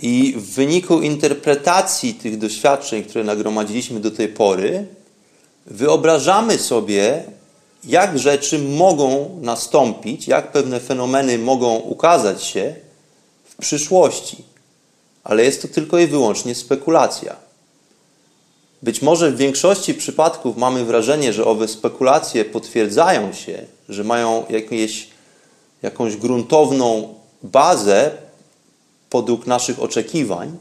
i 0.03 0.35
w 0.37 0.55
wyniku 0.55 1.01
interpretacji 1.01 2.15
tych 2.15 2.39
doświadczeń, 2.39 3.05
które 3.05 3.25
nagromadziliśmy 3.25 4.01
do 4.01 4.11
tej 4.11 4.29
pory, 4.29 4.87
wyobrażamy 5.67 6.59
sobie, 6.59 7.25
jak 7.85 8.19
rzeczy 8.19 8.59
mogą 8.59 9.39
nastąpić, 9.43 10.29
jak 10.29 10.53
pewne 10.53 10.81
fenomeny 10.81 11.39
mogą 11.39 11.77
ukazać 11.77 12.45
się 12.45 12.75
w 13.45 13.57
przyszłości. 13.57 14.56
Ale 15.27 15.45
jest 15.45 15.63
to 15.63 15.69
tylko 15.69 15.99
i 15.99 16.07
wyłącznie 16.07 16.55
spekulacja. 16.55 17.37
Być 18.83 19.03
może 19.03 19.31
w 19.31 19.37
większości 19.37 19.95
przypadków 19.95 20.57
mamy 20.57 20.85
wrażenie, 20.85 21.33
że 21.33 21.45
owe 21.45 21.69
spekulacje 21.69 22.45
potwierdzają 22.45 23.33
się, 23.33 23.67
że 23.89 24.05
mają 24.05 24.45
jakieś, 24.51 25.09
jakąś 25.83 26.17
gruntowną 26.17 27.15
bazę 27.43 28.11
podług 29.11 29.47
naszych 29.47 29.83
oczekiwań, 29.83 30.57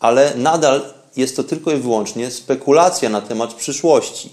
ale 0.00 0.34
nadal 0.34 0.94
jest 1.16 1.36
to 1.36 1.44
tylko 1.44 1.72
i 1.72 1.76
wyłącznie 1.76 2.30
spekulacja 2.30 3.08
na 3.08 3.20
temat 3.20 3.54
przyszłości. 3.54 4.30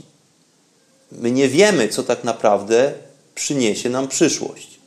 My 1.12 1.32
nie 1.32 1.48
wiemy, 1.50 1.90
co 1.90 2.04
tak 2.04 2.24
naprawdę 2.24 2.94
przyniesie 3.36 3.90
nam 3.90 4.08
przyszłość. 4.08 4.80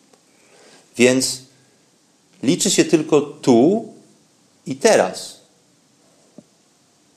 Więc 0.97 1.39
liczy 2.43 2.71
się 2.71 2.85
tylko 2.85 3.21
tu 3.21 3.94
i 4.67 4.77
teraz. 4.77 5.41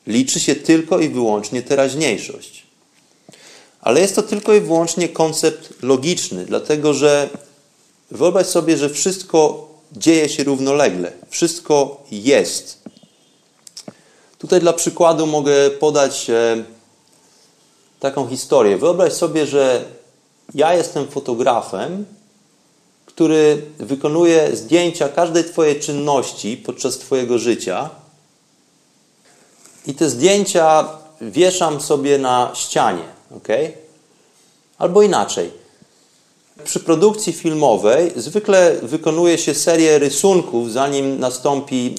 Liczy 0.08 0.40
się 0.40 0.56
tylko 0.56 1.00
i 1.00 1.10
wyłącznie 1.10 1.62
teraźniejszość. 1.62 2.68
Ale 3.82 4.02
jest 4.02 4.16
to 4.16 4.24
tylko 4.24 4.54
i 4.54 4.62
wyłącznie 4.62 5.10
koncept 5.10 5.84
logiczny, 5.84 6.46
dlatego 6.46 6.94
że 6.94 7.30
wyobraź 8.12 8.48
sobie, 8.48 8.78
że 8.78 8.90
wszystko 8.90 9.68
dzieje 9.92 10.30
się 10.30 10.44
równolegle, 10.44 11.12
wszystko 11.30 12.04
jest. 12.12 12.82
Tutaj 14.38 14.60
dla 14.60 14.74
przykładu 14.74 15.28
mogę 15.28 15.70
podać 15.70 16.30
e, 16.30 16.64
taką 18.00 18.28
historię. 18.28 18.78
Wyobraź 18.78 19.14
sobie, 19.14 19.46
że 19.46 19.86
ja 20.54 20.74
jestem 20.74 21.08
fotografem, 21.08 22.06
który 23.18 23.62
wykonuje 23.80 24.56
zdjęcia 24.56 25.10
każdej 25.10 25.44
Twojej 25.44 25.80
czynności 25.80 26.58
podczas 26.58 26.98
Twojego 26.98 27.38
życia. 27.38 27.90
I 29.88 29.94
te 29.94 30.10
zdjęcia 30.10 30.90
wieszam 31.22 31.82
sobie 31.82 32.18
na 32.18 32.52
ścianie, 32.54 33.04
ok? 33.38 33.48
Albo 34.78 35.02
inaczej. 35.02 35.52
Przy 36.64 36.80
produkcji 36.80 37.34
filmowej 37.34 38.12
zwykle 38.16 38.76
wykonuje 38.84 39.38
się 39.38 39.54
serię 39.54 40.00
rysunków, 40.00 40.72
zanim 40.72 41.20
nastąpi 41.20 41.96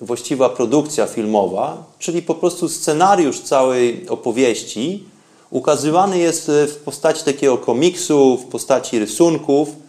y, 0.00 0.04
właściwa 0.04 0.48
produkcja 0.48 1.06
filmowa, 1.06 1.84
czyli 1.98 2.22
po 2.22 2.34
prostu 2.34 2.68
scenariusz 2.68 3.40
całej 3.40 4.08
opowieści 4.08 5.04
ukazywany 5.50 6.18
jest 6.18 6.50
w 6.68 6.76
postaci 6.76 7.24
takiego 7.24 7.58
komiksu, 7.58 8.38
w 8.38 8.44
postaci 8.44 8.98
rysunków, 8.98 9.81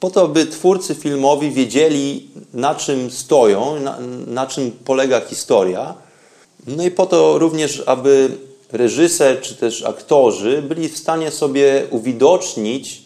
po 0.00 0.10
to, 0.10 0.28
by 0.28 0.46
twórcy 0.46 0.94
filmowi 0.94 1.50
wiedzieli, 1.50 2.30
na 2.54 2.74
czym 2.74 3.10
stoją, 3.10 3.80
na, 3.80 3.98
na 4.26 4.46
czym 4.46 4.72
polega 4.84 5.20
historia. 5.20 5.94
No 6.66 6.84
i 6.84 6.90
po 6.90 7.06
to 7.06 7.38
również, 7.38 7.82
aby 7.86 8.30
reżyser 8.72 9.40
czy 9.40 9.56
też 9.56 9.82
aktorzy 9.82 10.62
byli 10.62 10.88
w 10.88 10.98
stanie 10.98 11.30
sobie 11.30 11.86
uwidocznić 11.90 13.02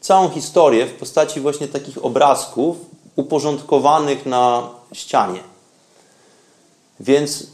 całą 0.00 0.28
historię 0.28 0.86
w 0.86 0.94
postaci 0.94 1.40
właśnie 1.40 1.68
takich 1.68 2.04
obrazków 2.04 2.76
uporządkowanych 3.16 4.26
na 4.26 4.68
ścianie. 4.92 5.40
Więc 7.00 7.46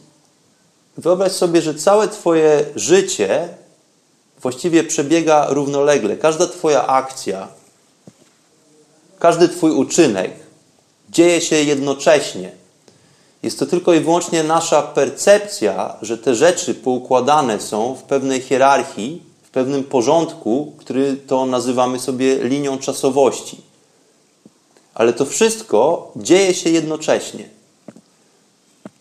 wyobraź 0.96 1.32
sobie, 1.32 1.62
że 1.62 1.74
całe 1.74 2.08
Twoje 2.08 2.64
życie 2.76 3.48
właściwie 4.40 4.84
przebiega 4.84 5.46
równolegle. 5.50 6.16
Każda 6.16 6.46
Twoja 6.46 6.87
akcja, 6.87 7.48
każdy 9.24 9.48
Twój 9.48 9.70
uczynek 9.70 10.30
dzieje 11.10 11.40
się 11.40 11.56
jednocześnie. 11.56 12.52
Jest 13.42 13.58
to 13.58 13.66
tylko 13.66 13.94
i 13.94 14.00
wyłącznie 14.00 14.42
nasza 14.42 14.82
percepcja, 14.82 15.96
że 16.02 16.18
te 16.18 16.34
rzeczy 16.34 16.74
poukładane 16.74 17.60
są 17.60 17.94
w 17.94 18.02
pewnej 18.02 18.40
hierarchii, 18.40 19.22
w 19.42 19.50
pewnym 19.50 19.84
porządku, 19.84 20.72
który 20.78 21.16
to 21.16 21.46
nazywamy 21.46 22.00
sobie 22.00 22.44
linią 22.44 22.78
czasowości. 22.78 23.60
Ale 24.94 25.12
to 25.12 25.26
wszystko 25.26 26.12
dzieje 26.16 26.54
się 26.54 26.70
jednocześnie. 26.70 27.48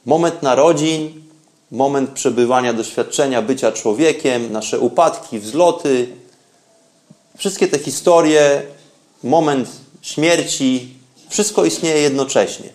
Moment 0.05 0.43
narodzin, 0.43 1.23
moment 1.71 2.09
przebywania, 2.09 2.73
doświadczenia 2.73 3.41
bycia 3.41 3.71
człowiekiem, 3.71 4.51
nasze 4.51 4.79
upadki, 4.79 5.39
wzloty, 5.39 6.07
wszystkie 7.37 7.67
te 7.67 7.79
historie, 7.79 8.61
moment 9.23 9.82
śmierci, 10.03 10.93
wszystko 11.29 11.65
istnieje 11.65 12.01
jednocześnie. 12.01 12.69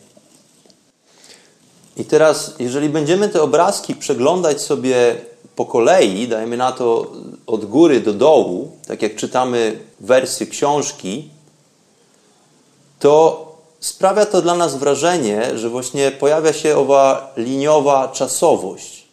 I 1.97 2.05
teraz, 2.05 2.55
jeżeli 2.59 2.89
będziemy 2.89 3.29
te 3.29 3.43
obrazki 3.43 3.95
przeglądać 3.95 4.61
sobie 4.61 5.17
po 5.57 5.67
kolei, 5.67 6.29
dajmy 6.29 6.57
na 6.57 6.73
to 6.73 7.13
od 7.47 7.65
góry 7.65 8.01
do 8.01 8.13
dołu, 8.13 8.73
tak 8.87 9.03
jak 9.03 9.17
czytamy 9.17 9.79
wersy 10.01 10.47
książki, 10.47 11.29
to 12.99 13.45
sprawia 13.81 14.27
to 14.27 14.43
dla 14.43 14.55
nas 14.55 14.77
wrażenie, 14.77 15.59
że 15.59 15.69
właśnie 15.69 16.11
pojawia 16.11 16.53
się 16.53 16.77
owa 16.77 17.33
liniowa 17.37 18.09
czasowość. 18.09 19.05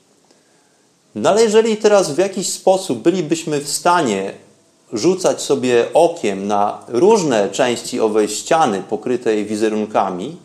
No 1.15 1.30
ale 1.30 1.43
jeżeli 1.43 1.78
teraz 1.78 2.12
w 2.12 2.17
jakiś 2.17 2.49
sposób 2.49 2.99
bylibyśmy 2.99 3.60
w 3.60 3.69
stanie 3.69 4.44
rzucać 4.93 5.41
sobie 5.41 5.86
okiem 5.93 6.48
na 6.48 6.80
różne 6.88 7.50
części 7.50 8.00
owej 8.00 8.30
ściany 8.30 8.84
pokrytej 8.89 9.45
wizerunkami, 9.45 10.38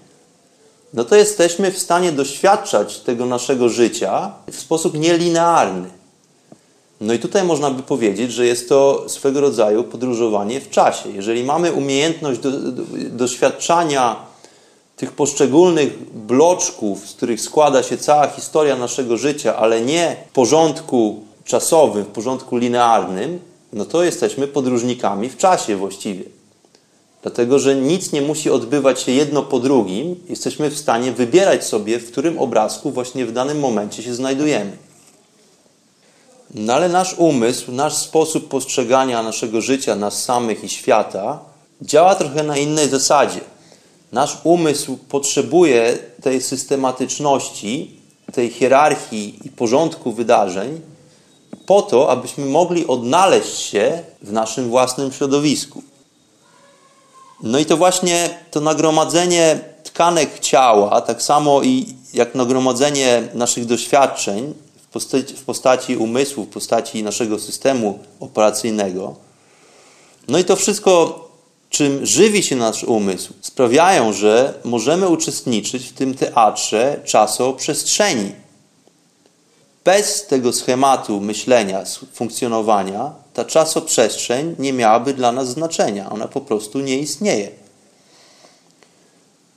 no 0.94 1.05
to 1.05 1.16
jesteśmy 1.16 1.72
w 1.72 1.79
stanie 1.79 2.12
doświadczać 2.12 2.98
tego 2.98 3.26
naszego 3.26 3.68
życia 3.68 4.33
w 4.50 4.57
sposób 4.57 4.94
nielinearny. 4.94 5.88
No 7.00 7.12
i 7.12 7.18
tutaj 7.18 7.44
można 7.44 7.70
by 7.70 7.83
powiedzieć, 7.83 8.33
że 8.33 8.46
jest 8.46 8.68
to 8.68 9.05
swego 9.09 9.40
rodzaju 9.40 9.85
podróżowanie 9.85 10.61
w 10.61 10.70
czasie. 10.70 11.11
Jeżeli 11.11 11.44
mamy 11.44 11.72
umiejętność 11.72 12.40
do, 12.40 12.50
do, 12.50 12.83
doświadczania 13.11 14.16
tych 14.96 15.12
poszczególnych 15.12 16.12
bloczków, 16.12 17.09
z 17.09 17.12
których 17.12 17.40
składa 17.40 17.83
się 17.83 17.98
cała 17.98 18.26
historia 18.26 18.76
naszego 18.76 19.16
życia, 19.16 19.57
ale 19.57 19.81
nie 19.81 20.16
w 20.31 20.33
porządku 20.33 21.20
czasowym, 21.44 22.05
w 22.05 22.09
porządku 22.09 22.57
linearnym, 22.57 23.40
no 23.72 23.85
to 23.85 24.04
jesteśmy 24.04 24.48
podróżnikami 24.48 25.28
w 25.28 25.37
czasie 25.37 25.76
właściwie. 25.76 26.24
Dlatego, 27.22 27.59
że 27.59 27.76
nic 27.76 28.12
nie 28.12 28.22
musi 28.22 28.50
odbywać 28.50 29.00
się 29.00 29.12
jedno 29.12 29.42
po 29.42 29.59
drugim, 29.59 30.16
jesteśmy 30.28 30.70
w 30.70 30.78
stanie 30.78 31.12
wybierać 31.12 31.64
sobie, 31.64 31.98
w 31.98 32.11
którym 32.11 32.38
obrazku 32.38 32.90
właśnie 32.90 33.26
w 33.26 33.33
danym 33.33 33.59
momencie 33.59 34.02
się 34.02 34.14
znajdujemy. 34.14 34.76
No 36.54 36.72
ale 36.72 36.88
nasz 36.88 37.14
umysł, 37.18 37.72
nasz 37.72 37.96
sposób 37.96 38.48
postrzegania 38.48 39.22
naszego 39.22 39.61
życia, 39.61 39.96
nas 39.96 40.24
samych 40.24 40.64
i 40.64 40.68
świata 40.68 41.38
działa 41.83 42.14
trochę 42.14 42.42
na 42.42 42.56
innej 42.56 42.88
zasadzie. 42.88 43.40
Nasz 44.12 44.38
umysł 44.44 44.96
potrzebuje 44.96 45.98
tej 46.22 46.42
systematyczności, 46.42 48.00
tej 48.33 48.50
hierarchii 48.50 49.38
i 49.44 49.50
porządku 49.50 50.12
wydarzeń 50.12 50.80
po 51.70 51.83
to, 51.83 52.11
abyśmy 52.11 52.46
mogli 52.46 52.87
odnaleźć 52.87 53.59
się 53.59 54.02
w 54.22 54.33
naszym 54.33 54.68
własnym 54.68 55.12
środowisku. 55.12 55.83
No 57.42 57.59
i 57.59 57.66
to 57.66 57.76
właśnie 57.76 58.38
to 58.50 58.61
nagromadzenie 58.61 59.61
tkanek 59.83 60.38
ciała, 60.38 61.00
tak 61.00 61.22
samo 61.22 61.62
i 61.62 61.94
jak 62.14 62.35
nagromadzenie 62.35 63.28
naszych 63.35 63.66
doświadczeń 63.66 64.54
w 64.83 64.87
postaci, 64.87 65.35
w 65.35 65.44
postaci 65.44 65.96
umysłu, 65.96 66.44
w 66.44 66.48
postaci 66.48 67.02
naszego 67.02 67.38
systemu 67.38 67.98
operacyjnego. 68.20 69.14
No 70.28 70.38
i 70.38 70.44
to 70.44 70.56
wszystko, 70.56 71.28
czym 71.68 72.06
żywi 72.06 72.42
się 72.42 72.56
nasz 72.56 72.85
umysł, 72.85 73.33
sprawiają, 73.40 74.12
że 74.12 74.54
możemy 74.64 75.09
uczestniczyć 75.09 75.87
w 75.87 75.92
tym 75.92 76.14
teatrze 76.14 77.00
czaso-przestrzeni. 77.04 78.33
Bez 79.90 80.26
tego 80.26 80.53
schematu 80.53 81.20
myślenia, 81.20 81.85
funkcjonowania, 82.12 83.12
ta 83.35 83.44
czasoprzestrzeń 83.44 84.57
nie 84.59 84.72
miałaby 84.72 85.14
dla 85.14 85.33
nas 85.33 85.48
znaczenia. 85.48 86.11
Ona 86.11 86.29
po 86.29 86.40
prostu 86.40 86.81
nie 86.81 86.98
istnieje. 86.98 87.50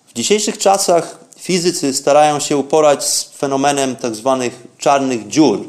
W 0.07 0.13
dzisiejszych 0.13 0.57
czasach 0.57 1.19
fizycy 1.39 1.93
starają 1.93 2.39
się 2.39 2.57
uporać 2.57 3.05
z 3.05 3.23
fenomenem 3.23 3.95
tzw. 3.95 4.39
Tak 4.41 4.77
czarnych 4.77 5.27
dziur, 5.27 5.59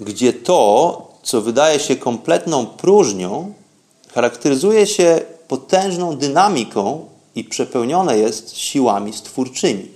gdzie 0.00 0.32
to, 0.32 1.12
co 1.22 1.40
wydaje 1.40 1.80
się 1.80 1.96
kompletną 1.96 2.66
próżnią, 2.66 3.52
charakteryzuje 4.14 4.86
się 4.86 5.20
potężną 5.48 6.16
dynamiką 6.16 7.06
i 7.34 7.44
przepełnione 7.44 8.18
jest 8.18 8.56
siłami 8.56 9.12
stwórczymi. 9.12 9.88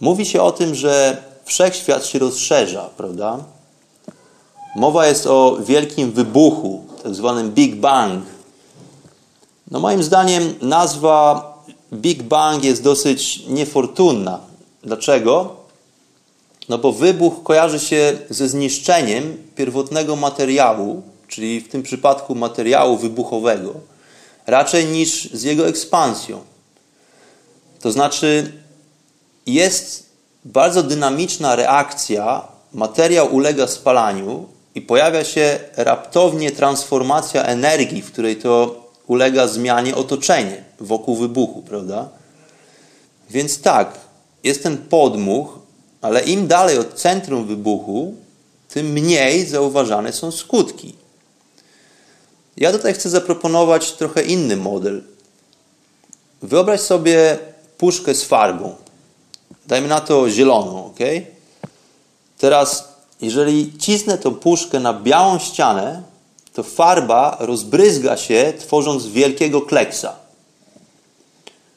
Mówi 0.00 0.26
się 0.26 0.42
o 0.42 0.52
tym, 0.52 0.74
że 0.74 1.22
wszechświat 1.46 2.06
się 2.06 2.18
rozszerza, 2.18 2.90
prawda? 2.96 3.38
Mowa 4.76 5.06
jest 5.06 5.26
o 5.26 5.58
wielkim 5.60 6.12
wybuchu, 6.12 6.84
tak 7.02 7.14
zwanym 7.14 7.50
Big 7.50 7.76
Bang. 7.76 8.24
No 9.70 9.80
moim 9.80 10.02
zdaniem 10.02 10.54
nazwa 10.62 11.54
Big 11.92 12.22
Bang 12.22 12.64
jest 12.64 12.82
dosyć 12.82 13.46
niefortunna. 13.48 14.40
Dlaczego? 14.82 15.56
No 16.68 16.78
bo 16.78 16.92
wybuch 16.92 17.42
kojarzy 17.42 17.80
się 17.80 18.18
ze 18.30 18.48
zniszczeniem 18.48 19.36
pierwotnego 19.56 20.16
materiału, 20.16 21.02
czyli 21.28 21.60
w 21.60 21.68
tym 21.68 21.82
przypadku 21.82 22.34
materiału 22.34 22.96
wybuchowego. 22.96 23.74
raczej 24.46 24.86
niż 24.86 25.30
z 25.32 25.42
jego 25.42 25.68
ekspansją. 25.68 26.40
To 27.80 27.92
znaczy, 27.92 28.52
jest 29.46 30.05
bardzo 30.46 30.82
dynamiczna 30.82 31.56
reakcja, 31.56 32.48
materiał 32.72 33.34
ulega 33.34 33.66
spalaniu 33.66 34.46
i 34.74 34.82
pojawia 34.82 35.24
się 35.24 35.58
raptownie 35.76 36.50
transformacja 36.50 37.44
energii, 37.44 38.02
w 38.02 38.12
której 38.12 38.36
to 38.36 38.82
ulega 39.06 39.48
zmianie 39.48 39.94
otoczenie 39.94 40.64
wokół 40.80 41.16
wybuchu, 41.16 41.62
prawda? 41.62 42.08
Więc 43.30 43.60
tak, 43.60 43.92
jest 44.44 44.62
ten 44.62 44.78
podmuch, 44.78 45.58
ale 46.02 46.20
im 46.20 46.46
dalej 46.46 46.78
od 46.78 46.94
centrum 46.94 47.46
wybuchu, 47.46 48.14
tym 48.68 48.86
mniej 48.86 49.46
zauważane 49.46 50.12
są 50.12 50.32
skutki. 50.32 50.94
Ja 52.56 52.72
tutaj 52.72 52.94
chcę 52.94 53.10
zaproponować 53.10 53.92
trochę 53.92 54.22
inny 54.22 54.56
model. 54.56 55.02
Wyobraź 56.42 56.80
sobie 56.80 57.38
puszkę 57.78 58.14
z 58.14 58.24
farbą. 58.24 58.85
Dajmy 59.66 59.88
na 59.88 60.00
to 60.00 60.30
zieloną, 60.30 60.86
ok? 60.86 60.98
Teraz, 62.38 62.88
jeżeli 63.20 63.78
cisnę 63.78 64.18
tą 64.18 64.34
puszkę 64.34 64.80
na 64.80 64.94
białą 64.94 65.38
ścianę, 65.38 66.02
to 66.52 66.62
farba 66.62 67.36
rozbryzga 67.40 68.16
się, 68.16 68.52
tworząc 68.58 69.06
wielkiego 69.06 69.62
kleksa. 69.62 70.16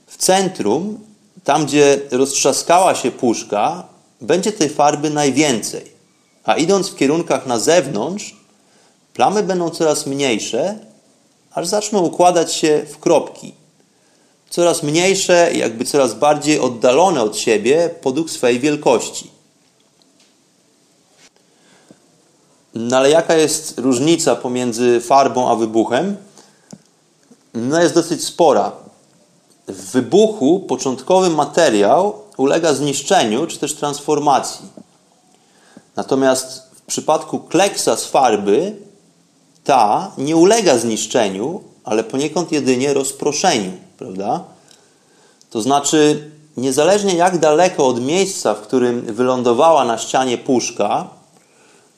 W 0.07 0.17
centrum, 0.17 0.99
tam 1.43 1.65
gdzie 1.65 2.01
roztrzaskała 2.11 2.95
się 2.95 3.11
puszka, 3.11 3.83
będzie 4.21 4.51
tej 4.51 4.69
farby 4.69 5.09
najwięcej. 5.09 5.91
A 6.43 6.55
idąc 6.55 6.89
w 6.89 6.95
kierunkach 6.95 7.45
na 7.45 7.59
zewnątrz, 7.59 8.35
plamy 9.13 9.43
będą 9.43 9.69
coraz 9.69 10.05
mniejsze, 10.05 10.79
aż 11.53 11.67
zaczną 11.67 11.99
układać 11.99 12.53
się 12.53 12.85
w 12.91 12.99
kropki. 12.99 13.53
Coraz 14.49 14.83
mniejsze, 14.83 15.51
jakby 15.53 15.85
coraz 15.85 16.13
bardziej 16.13 16.59
oddalone 16.59 17.21
od 17.21 17.37
siebie 17.37 17.89
podług 18.01 18.29
swej 18.29 18.59
wielkości. 18.59 19.31
No 22.73 22.97
ale 22.97 23.09
jaka 23.09 23.35
jest 23.35 23.79
różnica 23.79 24.35
pomiędzy 24.35 25.01
farbą 25.01 25.49
a 25.49 25.55
wybuchem? 25.55 26.17
No 27.53 27.81
jest 27.81 27.93
dosyć 27.93 28.23
spora. 28.23 28.71
W 29.67 29.91
wybuchu 29.91 30.59
początkowy 30.59 31.29
materiał 31.29 32.21
ulega 32.37 32.73
zniszczeniu 32.73 33.47
czy 33.47 33.59
też 33.59 33.75
transformacji. 33.75 34.65
Natomiast 35.95 36.69
w 36.75 36.81
przypadku 36.81 37.39
kleksa 37.39 37.97
z 37.97 38.05
farby 38.05 38.75
ta 39.63 40.11
nie 40.17 40.37
ulega 40.37 40.77
zniszczeniu, 40.77 41.63
ale 41.83 42.03
poniekąd 42.03 42.51
jedynie 42.51 42.93
rozproszeniu, 42.93 43.71
prawda? 43.99 44.43
To 45.49 45.61
znaczy, 45.61 46.31
niezależnie 46.57 47.15
jak 47.15 47.37
daleko 47.37 47.87
od 47.87 48.01
miejsca, 48.01 48.53
w 48.53 48.61
którym 48.61 49.01
wylądowała 49.01 49.85
na 49.85 49.97
ścianie 49.97 50.37
puszka, 50.37 51.07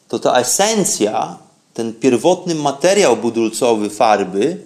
to 0.07 0.19
ta 0.19 0.39
esencja, 0.39 1.37
ten 1.73 1.93
pierwotny 1.93 2.55
materiał 2.55 3.17
budulcowy 3.17 3.89
farby 3.89 4.57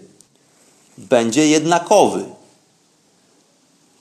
będzie 0.98 1.48
jednakowy. 1.48 2.26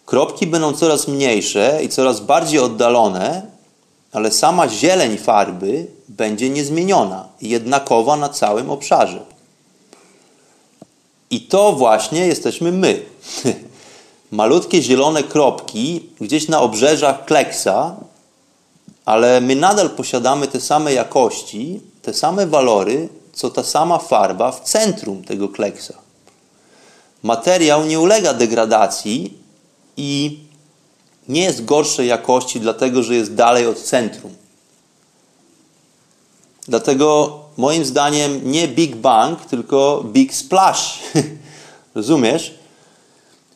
Kropki 0.06 0.46
będą 0.46 0.72
coraz 0.72 1.08
mniejsze 1.08 1.80
i 1.82 1.88
coraz 1.88 2.20
bardziej 2.20 2.60
oddalone, 2.60 3.42
ale 4.12 4.30
sama 4.30 4.68
zieleń 4.68 5.18
farby 5.18 5.86
będzie 6.08 6.50
niezmieniona, 6.50 7.28
jednakowa 7.40 8.16
na 8.16 8.28
całym 8.28 8.70
obszarze. 8.70 9.33
I 11.34 11.40
to 11.40 11.72
właśnie 11.72 12.26
jesteśmy 12.26 12.72
my. 12.72 13.02
Malutkie 14.30 14.82
zielone 14.82 15.22
kropki 15.22 16.08
gdzieś 16.20 16.48
na 16.48 16.60
obrzeżach 16.60 17.24
kleksa, 17.24 17.96
ale 19.04 19.40
my 19.40 19.56
nadal 19.56 19.90
posiadamy 19.90 20.46
te 20.48 20.60
same 20.60 20.92
jakości, 20.92 21.80
te 22.02 22.14
same 22.14 22.46
walory, 22.46 23.08
co 23.32 23.50
ta 23.50 23.62
sama 23.62 23.98
farba 23.98 24.52
w 24.52 24.60
centrum 24.60 25.24
tego 25.24 25.48
kleksa. 25.48 25.94
Materiał 27.22 27.84
nie 27.84 28.00
ulega 28.00 28.34
degradacji 28.34 29.38
i 29.96 30.38
nie 31.28 31.42
jest 31.42 31.64
gorszej 31.64 32.08
jakości, 32.08 32.60
dlatego 32.60 33.02
że 33.02 33.14
jest 33.14 33.34
dalej 33.34 33.66
od 33.66 33.82
centrum. 33.82 34.34
Dlatego 36.68 37.38
moim 37.56 37.84
zdaniem 37.84 38.50
nie 38.50 38.68
Big 38.68 38.96
Bang, 38.96 39.44
tylko 39.44 40.04
Big 40.06 40.34
Splash. 40.34 40.98
Rozumiesz? 41.94 42.54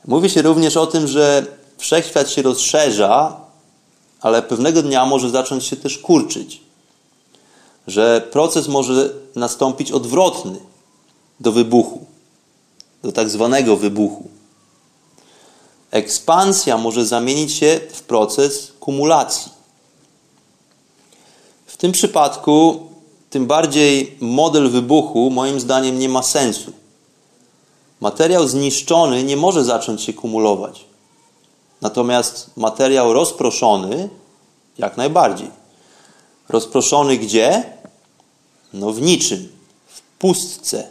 Mówi 0.06 0.30
się 0.30 0.42
również 0.42 0.76
o 0.76 0.87
tym, 0.87 1.06
że 1.06 1.46
wszechświat 1.78 2.30
się 2.30 2.42
rozszerza, 2.42 3.37
ale 4.20 4.42
pewnego 4.42 4.82
dnia 4.82 5.06
może 5.06 5.30
zacząć 5.30 5.64
się 5.64 5.76
też 5.76 5.98
kurczyć. 5.98 6.61
Że 7.87 8.28
proces 8.32 8.68
może 8.68 9.11
nastąpić 9.34 9.92
odwrotny 9.92 10.58
do 11.40 11.52
wybuchu, 11.52 12.04
do 13.02 13.12
tak 13.12 13.30
zwanego 13.30 13.76
wybuchu. 13.76 14.28
Ekspansja 15.90 16.78
może 16.78 17.06
zamienić 17.06 17.52
się 17.52 17.80
w 17.92 18.02
proces 18.02 18.72
kumulacji. 18.80 19.52
W 21.66 21.76
tym 21.76 21.92
przypadku, 21.92 22.88
tym 23.38 23.46
bardziej 23.46 24.16
model 24.20 24.70
wybuchu, 24.70 25.31
moim 25.31 25.61
zdaniem, 25.61 25.98
nie 25.98 26.09
ma 26.09 26.22
sensu. 26.22 26.72
Materiał 28.01 28.48
zniszczony 28.48 29.24
nie 29.24 29.37
może 29.37 29.64
zacząć 29.64 30.03
się 30.03 30.12
kumulować. 30.12 30.85
Natomiast 31.81 32.51
materiał 32.57 33.12
rozproszony 33.12 34.09
jak 34.79 34.96
najbardziej. 34.96 35.51
Rozproszony 36.48 37.16
gdzie? 37.16 37.64
No 38.72 38.92
w 38.92 39.03
niczym, 39.03 39.48
w 39.87 40.01
pustce. 40.18 40.88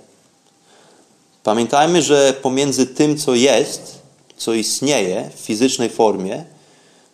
Pamiętajmy, 1.43 2.01
że 2.01 2.33
pomiędzy 2.41 2.85
tym, 2.85 3.17
co 3.17 3.35
jest, 3.35 4.01
co 4.37 4.53
istnieje 4.53 5.29
w 5.35 5.39
fizycznej 5.39 5.89
formie, 5.89 6.45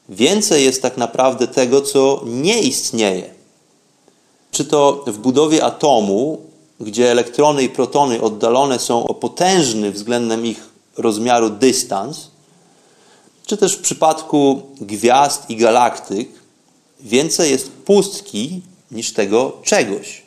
więcej 0.10 0.66
jest 0.66 0.82
tak 0.82 0.98
naprawdę 0.98 1.48
tego, 1.48 1.82
co 1.82 2.22
nie 2.26 2.62
istnieje. 2.62 3.33
Czy 4.54 4.66
to 4.66 5.04
w 5.08 5.18
budowie 5.18 5.64
atomu, 5.64 6.42
gdzie 6.80 7.12
elektrony 7.12 7.64
i 7.64 7.70
protony 7.70 8.22
oddalone 8.22 8.80
są 8.80 9.08
o 9.08 9.14
potężny 9.14 9.92
względem 9.92 10.46
ich 10.46 10.70
rozmiaru 10.98 11.50
dystans, 11.50 12.28
czy 13.46 13.58
też 13.58 13.76
w 13.78 13.82
przypadku 13.82 14.62
gwiazd 14.82 15.50
i 15.50 15.56
galaktyk, 15.56 16.30
więcej 17.00 17.52
jest 17.52 17.72
pustki 17.72 18.62
niż 18.92 19.14
tego 19.14 19.58
czegoś. 19.64 20.24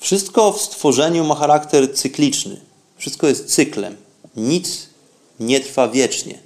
Wszystko 0.00 0.52
w 0.52 0.60
stworzeniu 0.60 1.24
ma 1.24 1.34
charakter 1.34 1.94
cykliczny. 1.94 2.60
Wszystko 2.96 3.26
jest 3.26 3.54
cyklem. 3.54 3.96
Nic 4.36 4.88
nie 5.40 5.60
trwa 5.60 5.88
wiecznie. 5.88 6.38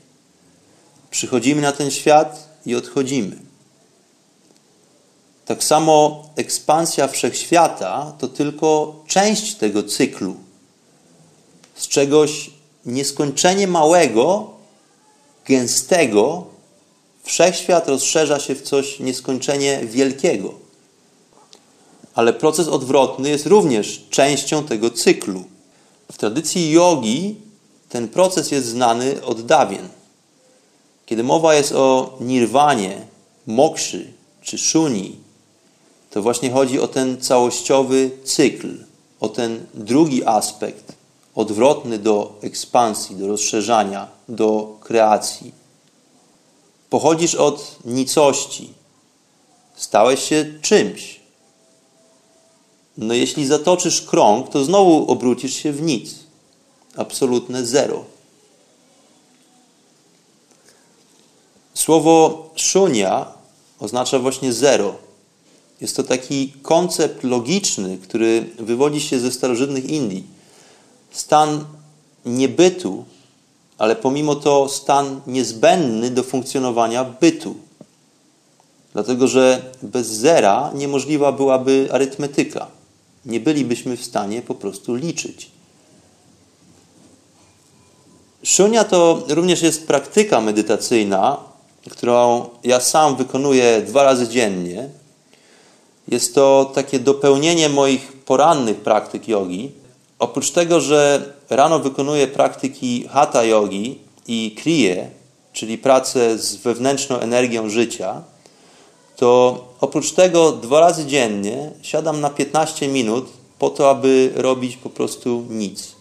Przychodzimy 1.11 1.63
na 1.63 1.73
ten 1.73 1.91
świat 1.91 2.46
i 2.67 2.75
odchodzimy. 2.75 3.37
Tak 5.47 5.65
samo 5.65 6.25
ekspansja 6.37 7.09
wszechświata 7.09 8.13
to 8.19 8.29
tylko 8.29 8.95
część 9.07 9.55
tego 9.55 9.83
cyklu. 9.83 10.37
Z 11.75 11.89
czegoś 11.89 12.51
nieskończenie 12.87 13.69
małego, 13.69 14.51
gęstego, 15.45 16.45
wszechświat 17.23 17.89
rozszerza 17.89 18.41
się 18.41 18.55
w 18.55 18.63
coś 18.63 19.01
nieskończenie 19.01 19.81
wielkiego 19.85 20.67
ale 22.17 22.33
proces 22.33 22.69
odwrotny 22.69 23.29
jest 23.29 23.47
również 23.47 24.03
częścią 24.11 24.65
tego 24.65 24.91
cyklu. 24.91 25.45
W 26.13 26.17
tradycji 26.17 26.71
jogi 26.71 27.37
ten 27.89 28.09
proces 28.09 28.51
jest 28.51 28.67
znany 28.67 29.25
od 29.25 29.47
dawien. 29.47 29.89
Kiedy 31.07 31.23
mowa 31.23 31.55
jest 31.55 31.73
o 31.73 32.17
nirwanie, 32.21 33.07
mokszy 33.47 34.13
czy 34.43 34.59
szuni, 34.59 35.17
to 36.11 36.23
właśnie 36.23 36.51
chodzi 36.51 36.81
o 36.81 36.89
ten 36.89 37.21
całościowy 37.21 38.11
cykl, 38.25 38.69
o 39.21 39.29
ten 39.29 39.67
drugi 39.75 40.25
aspekt, 40.25 40.93
odwrotny 41.35 41.99
do 41.99 42.39
ekspansji, 42.43 43.17
do 43.17 43.27
rozszerzania, 43.27 44.09
do 44.29 44.77
kreacji. 44.81 45.53
Pochodzisz 46.91 47.35
od 47.35 47.77
nicości, 47.85 48.73
stałeś 49.77 50.23
się 50.23 50.47
czymś. 50.63 51.21
No 52.99 53.15
jeśli 53.15 53.47
zatoczysz 53.47 54.03
krąg, 54.03 54.49
to 54.49 54.65
znowu 54.65 55.11
obrócisz 55.11 55.55
się 55.55 55.73
w 55.73 55.83
nic. 55.83 56.15
Absolutne 56.97 57.67
zero. 57.67 58.16
Słowo 61.77 62.45
szunia 62.55 63.27
oznacza 63.81 64.19
właśnie 64.19 64.53
zero. 64.53 64.95
Jest 65.81 65.97
to 65.97 66.03
taki 66.03 66.53
koncept 66.63 67.25
logiczny, 67.25 67.99
który 67.99 68.51
wywodzi 68.59 69.01
się 69.01 69.21
ze 69.21 69.33
starożytnych 69.33 69.91
Indii. 69.91 70.25
Stan 71.11 71.65
niebytu, 72.27 73.05
ale 73.79 73.97
pomimo 73.97 74.35
to 74.35 74.69
stan 74.69 75.21
niezbędny 75.27 76.11
do 76.11 76.23
funkcjonowania 76.23 77.05
bytu. 77.05 77.55
Dlatego, 78.93 79.29
że 79.29 79.73
bez 79.83 80.07
zera 80.07 80.71
niemożliwa 80.75 81.33
byłaby 81.33 81.89
arytmetyka. 81.93 82.67
Nie 83.27 83.41
bylibyśmy 83.41 83.97
w 83.97 84.05
stanie 84.05 84.43
po 84.43 84.55
prostu 84.55 84.95
liczyć. 84.95 85.51
Szunia 88.43 88.85
to 88.85 89.25
również 89.29 89.63
jest 89.63 89.87
praktyka 89.87 90.41
medytacyjna, 90.41 91.56
którą 91.91 92.49
ja 92.65 92.81
sam 92.81 93.17
wykonuję 93.17 93.83
dwa 93.83 94.03
razy 94.03 94.29
dziennie. 94.29 94.89
Jest 96.09 96.35
to 96.35 96.71
takie 96.75 96.99
dopełnienie 96.99 97.69
moich 97.69 98.13
porannych 98.13 98.77
praktyk 98.77 99.29
jogi. 99.29 99.73
Oprócz 100.19 100.51
tego, 100.51 100.81
że 100.81 101.33
rano 101.51 101.79
wykonuję 101.79 102.27
praktyki 102.27 103.09
hatha 103.09 103.45
jogi 103.45 103.99
i 104.27 104.55
kriye, 104.59 105.11
czyli 105.53 105.79
pracę 105.79 106.39
z 106.39 106.57
wewnętrzną 106.57 107.19
energią 107.19 107.69
życia, 107.69 108.23
to 109.17 109.59
oprócz 109.81 110.13
tego 110.13 110.53
dwa 110.53 110.81
razy 110.81 111.07
dziennie 111.07 111.71
siadam 111.83 112.21
na 112.21 112.31
15 112.31 112.89
minut 112.89 113.27
po 113.59 113.71
to, 113.71 113.91
aby 113.91 114.33
robić 114.35 114.77
po 114.77 114.91
prostu 114.91 115.45
nic. 115.51 115.93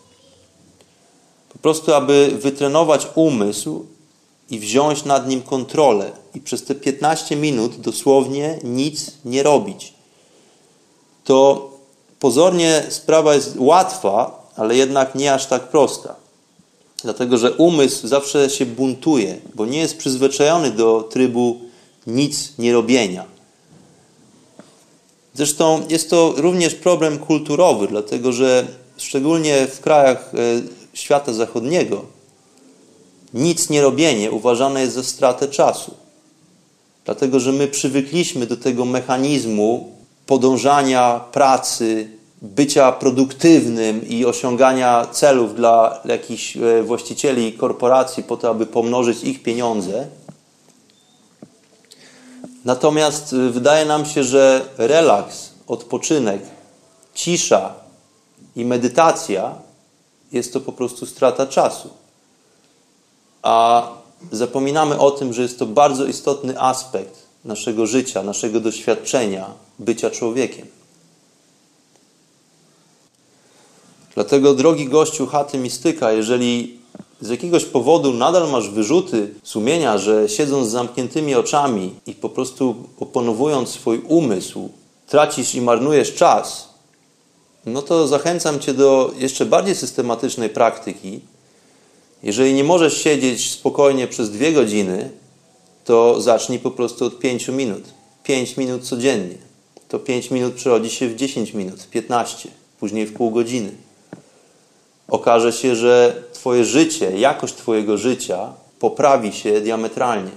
Po 1.50 1.60
prostu, 1.60 1.94
aby 1.94 2.32
wytrenować 2.42 3.08
umysł 3.16 3.86
i 4.50 4.60
wziąć 4.60 5.06
nad 5.06 5.28
nim 5.28 5.42
kontrolę 5.42 6.12
i 6.36 6.42
przez 6.42 6.64
te 6.64 6.76
15 6.76 7.36
minut 7.36 7.82
dosłownie 7.82 8.60
nic 8.64 9.12
nie 9.26 9.44
robić. 9.44 9.94
To 11.24 11.70
pozornie 12.20 12.84
sprawa 12.90 13.36
jest 13.36 13.54
łatwa, 13.58 14.46
ale 14.56 14.76
jednak 14.76 15.16
nie 15.16 15.34
aż 15.34 15.46
tak 15.46 15.70
prosta. 15.70 16.16
Dlatego, 17.04 17.38
że 17.38 17.54
umysł 17.54 18.08
zawsze 18.08 18.50
się 18.50 18.66
buntuje, 18.66 19.38
bo 19.56 19.66
nie 19.66 19.80
jest 19.80 19.98
przyzwyczajony 19.98 20.72
do 20.72 21.04
trybu 21.04 21.62
nic 22.08 22.54
nie 22.58 22.74
robienia. 22.74 23.26
Zresztą 25.34 25.82
jest 25.90 26.10
to 26.10 26.34
również 26.38 26.76
problem 26.76 27.20
kulturowy, 27.20 27.88
dlatego 27.88 28.32
że 28.32 28.68
szczególnie 28.98 29.68
w 29.68 29.80
krajach 29.80 30.32
e, 30.34 30.38
świata 30.94 31.34
zachodniego 31.34 32.15
nic 33.36 33.70
nie 33.70 33.82
robienie 33.82 34.32
uważane 34.32 34.82
jest 34.82 34.96
za 34.96 35.04
stratę 35.04 35.48
czasu. 35.48 35.94
Dlatego, 37.06 37.40
że 37.40 37.52
my 37.52 37.68
przywykliśmy 37.68 38.48
do 38.48 38.58
tego 38.58 38.86
mechanizmu 38.86 39.92
podążania 40.26 41.22
pracy, 41.32 42.10
bycia 42.42 42.92
produktywnym 42.92 44.08
i 44.08 44.26
osiągania 44.26 45.08
celów 45.12 45.56
dla 45.56 46.02
jakichś 46.06 46.58
e, 46.58 46.84
właścicieli 46.84 47.54
korporacji 47.54 48.24
po 48.24 48.38
to, 48.38 48.50
aby 48.50 48.66
pomnożyć 48.66 49.24
ich 49.24 49.44
pieniądze. 49.44 50.08
Natomiast 52.66 53.34
e, 53.34 53.50
wydaje 53.50 53.86
nam 53.86 54.06
się, 54.06 54.24
że 54.24 54.66
relaks, 54.78 55.50
odpoczynek, 55.68 56.42
cisza 57.14 57.74
i 58.56 58.66
medytacja 58.66 59.56
jest 60.32 60.54
to 60.54 60.62
po 60.62 60.72
prostu 60.72 61.06
strata 61.06 61.48
czasu. 61.48 62.05
A 63.46 63.88
zapominamy 64.32 65.00
o 65.00 65.12
tym, 65.12 65.34
że 65.34 65.42
jest 65.42 65.60
to 65.60 65.66
bardzo 65.66 66.06
istotny 66.06 66.62
aspekt 66.62 67.24
naszego 67.46 67.86
życia, 67.86 68.24
naszego 68.24 68.60
doświadczenia 68.60 69.46
bycia 69.80 70.10
człowiekiem. 70.10 70.68
Dlatego, 74.16 74.54
drogi 74.54 74.88
gościu 74.88 75.28
chaty 75.28 75.58
mistyka, 75.58 76.12
jeżeli 76.12 76.80
z 77.22 77.30
jakiegoś 77.30 77.66
powodu 77.66 78.14
nadal 78.14 78.52
masz 78.52 78.70
wyrzuty 78.70 79.34
sumienia, 79.44 79.98
że 79.98 80.30
siedząc 80.30 80.68
z 80.68 80.72
zamkniętymi 80.72 81.36
oczami 81.36 81.96
i 82.06 82.14
po 82.14 82.30
prostu 82.30 82.76
opanowując 83.00 83.70
swój 83.70 84.02
umysł, 84.08 84.70
tracisz 85.08 85.56
i 85.56 85.62
marnujesz 85.62 86.14
czas, 86.14 86.70
no 87.66 87.82
to 87.82 88.08
zachęcam 88.08 88.60
Cię 88.60 88.74
do 88.74 89.12
jeszcze 89.18 89.46
bardziej 89.46 89.76
systematycznej 89.76 90.50
praktyki. 90.50 91.20
Jeżeli 92.24 92.54
nie 92.54 92.64
możesz 92.64 93.04
siedzieć 93.04 93.52
spokojnie 93.52 94.08
przez 94.08 94.32
dwie 94.32 94.54
godziny, 94.54 95.10
to 95.86 96.22
zacznij 96.22 96.60
po 96.60 96.72
prostu 96.72 97.06
od 97.06 97.20
pięciu 97.20 97.54
minut. 97.54 97.84
Pięć 98.24 98.58
minut 98.58 98.84
codziennie. 98.84 99.38
To 99.88 100.00
pięć 100.00 100.32
minut 100.32 100.54
przerodzi 100.54 100.90
się 100.90 101.08
w 101.08 101.16
10 101.16 101.54
minut, 101.54 101.88
15, 101.90 102.50
później 102.80 103.06
w 103.06 103.14
pół 103.14 103.32
godziny 103.32 103.72
okaże 105.08 105.54
się, 105.54 105.76
że 105.76 106.24
Twoje 106.34 106.66
życie, 106.66 107.18
jakość 107.18 107.54
Twojego 107.54 107.98
życia 107.98 108.54
poprawi 108.80 109.34
się 109.34 109.62
diametralnie. 109.62 110.32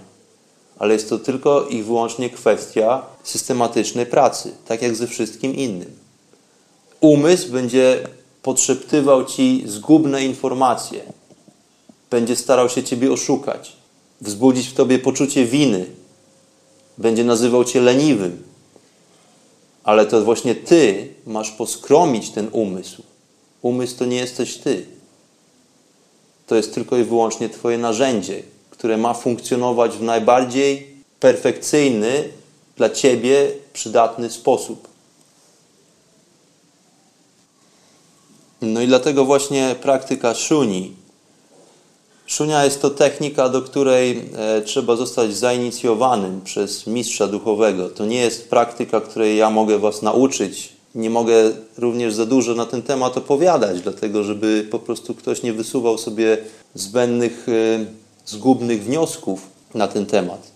Ale 0.78 0.92
jest 0.92 1.08
to 1.08 1.18
tylko 1.18 1.66
i 1.66 1.82
wyłącznie 1.82 2.30
kwestia 2.30 3.02
systematycznej 3.22 4.06
pracy, 4.06 4.52
tak 4.66 4.82
jak 4.82 4.96
ze 4.96 5.06
wszystkim 5.06 5.54
innym. 5.54 5.90
Umysł 7.00 7.52
będzie 7.52 8.08
podszeptywał 8.42 9.24
Ci 9.24 9.62
zgubne 9.66 10.24
informacje, 10.24 11.00
będzie 12.10 12.36
starał 12.36 12.68
się 12.68 12.82
Ciebie 12.82 13.12
oszukać, 13.12 13.76
wzbudzić 14.20 14.68
w 14.68 14.74
Tobie 14.74 14.98
poczucie 14.98 15.44
winy, 15.44 15.86
będzie 16.98 17.24
nazywał 17.24 17.64
Cię 17.64 17.80
leniwym. 17.80 18.42
Ale 19.84 20.06
to 20.06 20.24
właśnie 20.24 20.54
Ty 20.54 21.08
masz 21.26 21.50
poskromić 21.50 22.30
ten 22.30 22.48
umysł 22.52 23.02
Umysł 23.62 23.96
to 23.96 24.04
nie 24.04 24.16
jesteś 24.16 24.56
ty. 24.56 24.86
To 26.46 26.54
jest 26.54 26.74
tylko 26.74 26.96
i 26.96 27.04
wyłącznie 27.04 27.48
Twoje 27.48 27.78
narzędzie, 27.78 28.42
które 28.70 28.96
ma 28.96 29.14
funkcjonować 29.14 29.96
w 29.96 30.02
najbardziej 30.02 30.96
perfekcyjny 31.20 32.28
dla 32.76 32.90
Ciebie 32.90 33.50
przydatny 33.72 34.30
sposób. 34.30 34.88
No 38.62 38.80
i 38.80 38.86
dlatego 38.86 39.24
właśnie 39.24 39.76
praktyka 39.82 40.34
szuni. 40.34 40.94
Szunia 42.28 42.64
jest 42.64 42.82
to 42.82 42.90
technika, 42.90 43.48
do 43.48 43.62
której 43.62 44.30
e, 44.36 44.62
trzeba 44.62 44.96
zostać 44.96 45.36
zainicjowanym 45.36 46.40
przez 46.40 46.86
mistrza 46.86 47.26
duchowego. 47.26 47.88
To 47.88 48.06
nie 48.06 48.20
jest 48.20 48.50
praktyka, 48.50 49.00
której 49.00 49.36
ja 49.36 49.50
mogę 49.50 49.78
Was 49.78 50.02
nauczyć 50.02 50.78
nie 50.94 51.10
mogę 51.10 51.52
również 51.78 52.14
za 52.14 52.26
dużo 52.26 52.54
na 52.54 52.66
ten 52.66 52.82
temat 52.82 53.16
opowiadać, 53.16 53.80
dlatego 53.80 54.24
żeby 54.24 54.68
po 54.70 54.78
prostu 54.78 55.14
ktoś 55.14 55.42
nie 55.42 55.52
wysuwał 55.52 55.98
sobie 55.98 56.38
zbędnych, 56.74 57.46
e, 57.48 57.84
zgubnych 58.26 58.84
wniosków 58.84 59.46
na 59.74 59.88
ten 59.88 60.06
temat. 60.06 60.50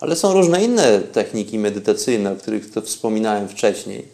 Ale 0.00 0.16
są 0.16 0.32
różne 0.32 0.64
inne 0.64 1.00
techniki 1.00 1.58
medytacyjne, 1.58 2.32
o 2.32 2.36
których 2.36 2.70
to 2.70 2.82
wspominałem 2.82 3.48
wcześniej. 3.48 4.08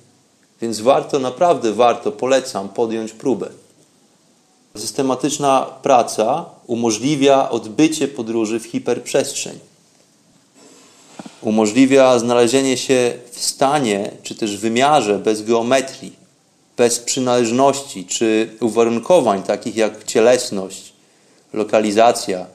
Więc 0.61 0.81
warto, 0.81 1.19
naprawdę 1.19 1.73
warto, 1.73 2.13
polecam 2.13 2.69
podjąć 2.69 3.13
próbę. 3.13 3.49
Systematyczna 4.77 5.67
praca 5.83 6.45
umożliwia 6.67 7.51
odbycie 7.51 8.09
podróży 8.09 8.61
w 8.61 8.65
hiperprzestrzeń 8.65 9.59
umożliwia 11.41 12.19
znalezienie 12.19 12.77
się 12.77 13.15
w 13.33 13.39
stanie 13.39 14.11
czy 14.23 14.35
też 14.35 14.57
wymiarze 14.57 15.19
bez 15.19 15.43
geometrii, 15.43 16.17
bez 16.77 16.99
przynależności 16.99 18.07
czy 18.07 18.57
uwarunkowań 18.61 19.43
takich 19.43 19.77
jak 19.77 20.05
cielesność, 20.05 20.93
lokalizacja 21.53 22.47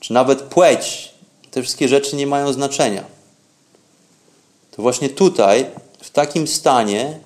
czy 0.00 0.12
nawet 0.12 0.42
płeć. 0.42 1.14
Te 1.50 1.62
wszystkie 1.62 1.88
rzeczy 1.88 2.16
nie 2.16 2.26
mają 2.26 2.52
znaczenia. 2.52 3.04
To 4.70 4.82
właśnie 4.82 5.08
tutaj, 5.08 5.66
w 6.02 6.10
takim 6.10 6.46
stanie, 6.46 7.18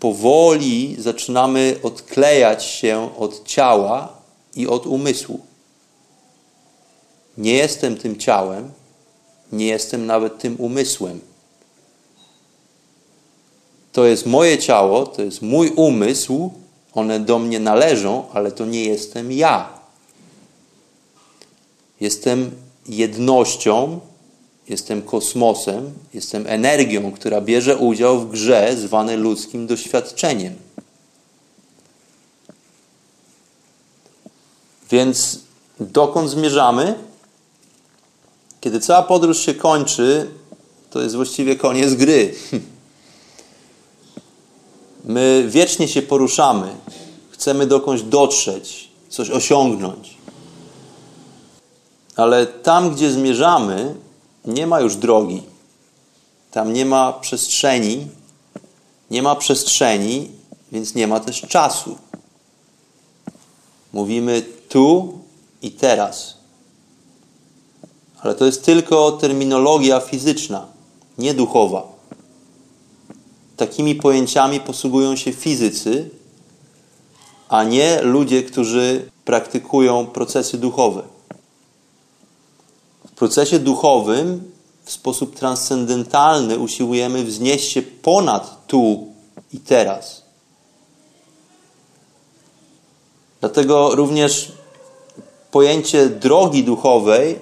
powoli 0.00 0.96
zaczynamy 0.98 1.76
odklejać 1.82 2.64
się 2.64 3.10
od 3.18 3.44
ciała 3.44 4.12
i 4.56 4.66
od 4.66 4.86
umysłu. 4.86 5.40
Nie 7.38 7.52
jestem 7.52 7.96
tym 7.96 8.16
ciałem, 8.16 8.70
nie 9.52 9.66
jestem 9.66 10.06
nawet 10.06 10.38
tym 10.38 10.56
umysłem. 10.60 11.20
To 13.92 14.04
jest 14.04 14.26
moje 14.26 14.58
ciało, 14.58 15.06
to 15.06 15.22
jest 15.22 15.42
mój 15.42 15.72
umysł, 15.76 16.50
one 16.94 17.20
do 17.20 17.38
mnie 17.38 17.60
należą, 17.60 18.24
ale 18.32 18.52
to 18.52 18.66
nie 18.66 18.84
jestem 18.84 19.32
ja. 19.32 19.68
Jestem 22.00 22.50
jednością, 22.88 24.00
jestem 24.70 25.02
kosmosem, 25.02 25.92
jestem 26.14 26.46
energią, 26.46 27.12
która 27.12 27.40
bierze 27.40 27.76
udział 27.76 28.20
w 28.20 28.30
grze 28.30 28.76
zwanej 28.76 29.16
ludzkim 29.16 29.66
doświadczeniem. 29.66 30.54
Więc 34.90 35.38
dokąd 35.80 36.30
zmierzamy? 36.30 36.94
Kiedy 38.60 38.80
cała 38.80 39.02
podróż 39.02 39.38
się 39.38 39.54
kończy, 39.54 40.30
to 40.90 41.02
jest 41.02 41.16
właściwie 41.16 41.56
koniec 41.56 41.94
gry. 41.94 42.34
My 45.04 45.44
wiecznie 45.48 45.88
się 45.88 46.02
poruszamy, 46.02 46.74
chcemy 47.30 47.66
dokądś 47.66 48.02
dotrzeć, 48.02 48.90
coś 49.08 49.30
osiągnąć. 49.30 50.16
Ale 52.16 52.46
tam, 52.46 52.94
gdzie 52.94 53.12
zmierzamy, 53.12 53.94
nie 54.44 54.66
ma 54.66 54.80
już 54.80 54.96
drogi. 54.96 55.42
Tam 56.50 56.72
nie 56.72 56.84
ma 56.84 57.12
przestrzeni, 57.12 58.08
nie 59.10 59.22
ma 59.22 59.36
przestrzeni, 59.36 60.30
więc 60.72 60.94
nie 60.94 61.06
ma 61.06 61.20
też 61.20 61.40
czasu. 61.40 61.98
Mówimy 63.92 64.42
tu 64.68 65.18
i 65.62 65.70
teraz. 65.70 66.36
Ale 68.20 68.34
to 68.34 68.46
jest 68.46 68.64
tylko 68.64 69.12
terminologia 69.12 70.00
fizyczna, 70.00 70.66
nie 71.18 71.34
duchowa. 71.34 71.88
Takimi 73.56 73.94
pojęciami 73.94 74.60
posługują 74.60 75.16
się 75.16 75.32
fizycy, 75.32 76.10
a 77.48 77.64
nie 77.64 78.02
ludzie, 78.02 78.42
którzy 78.42 79.10
praktykują 79.24 80.06
procesy 80.06 80.58
duchowe. 80.58 81.02
Procesie 83.20 83.58
duchowym 83.58 84.52
w 84.84 84.92
sposób 84.92 85.36
transcendentalny 85.36 86.58
usiłujemy 86.58 87.24
wznieść 87.24 87.72
się 87.72 87.82
ponad 87.82 88.66
tu 88.66 89.06
i 89.52 89.58
teraz. 89.58 90.22
Dlatego 93.40 93.94
również 93.94 94.52
pojęcie 95.50 96.08
drogi 96.08 96.64
duchowej 96.64 97.38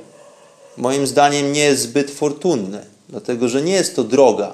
moim 0.76 1.06
zdaniem 1.06 1.52
nie 1.52 1.60
jest 1.60 1.82
zbyt 1.82 2.10
fortunne, 2.10 2.84
dlatego 3.08 3.48
że 3.48 3.62
nie 3.62 3.72
jest 3.72 3.96
to 3.96 4.04
droga. 4.04 4.52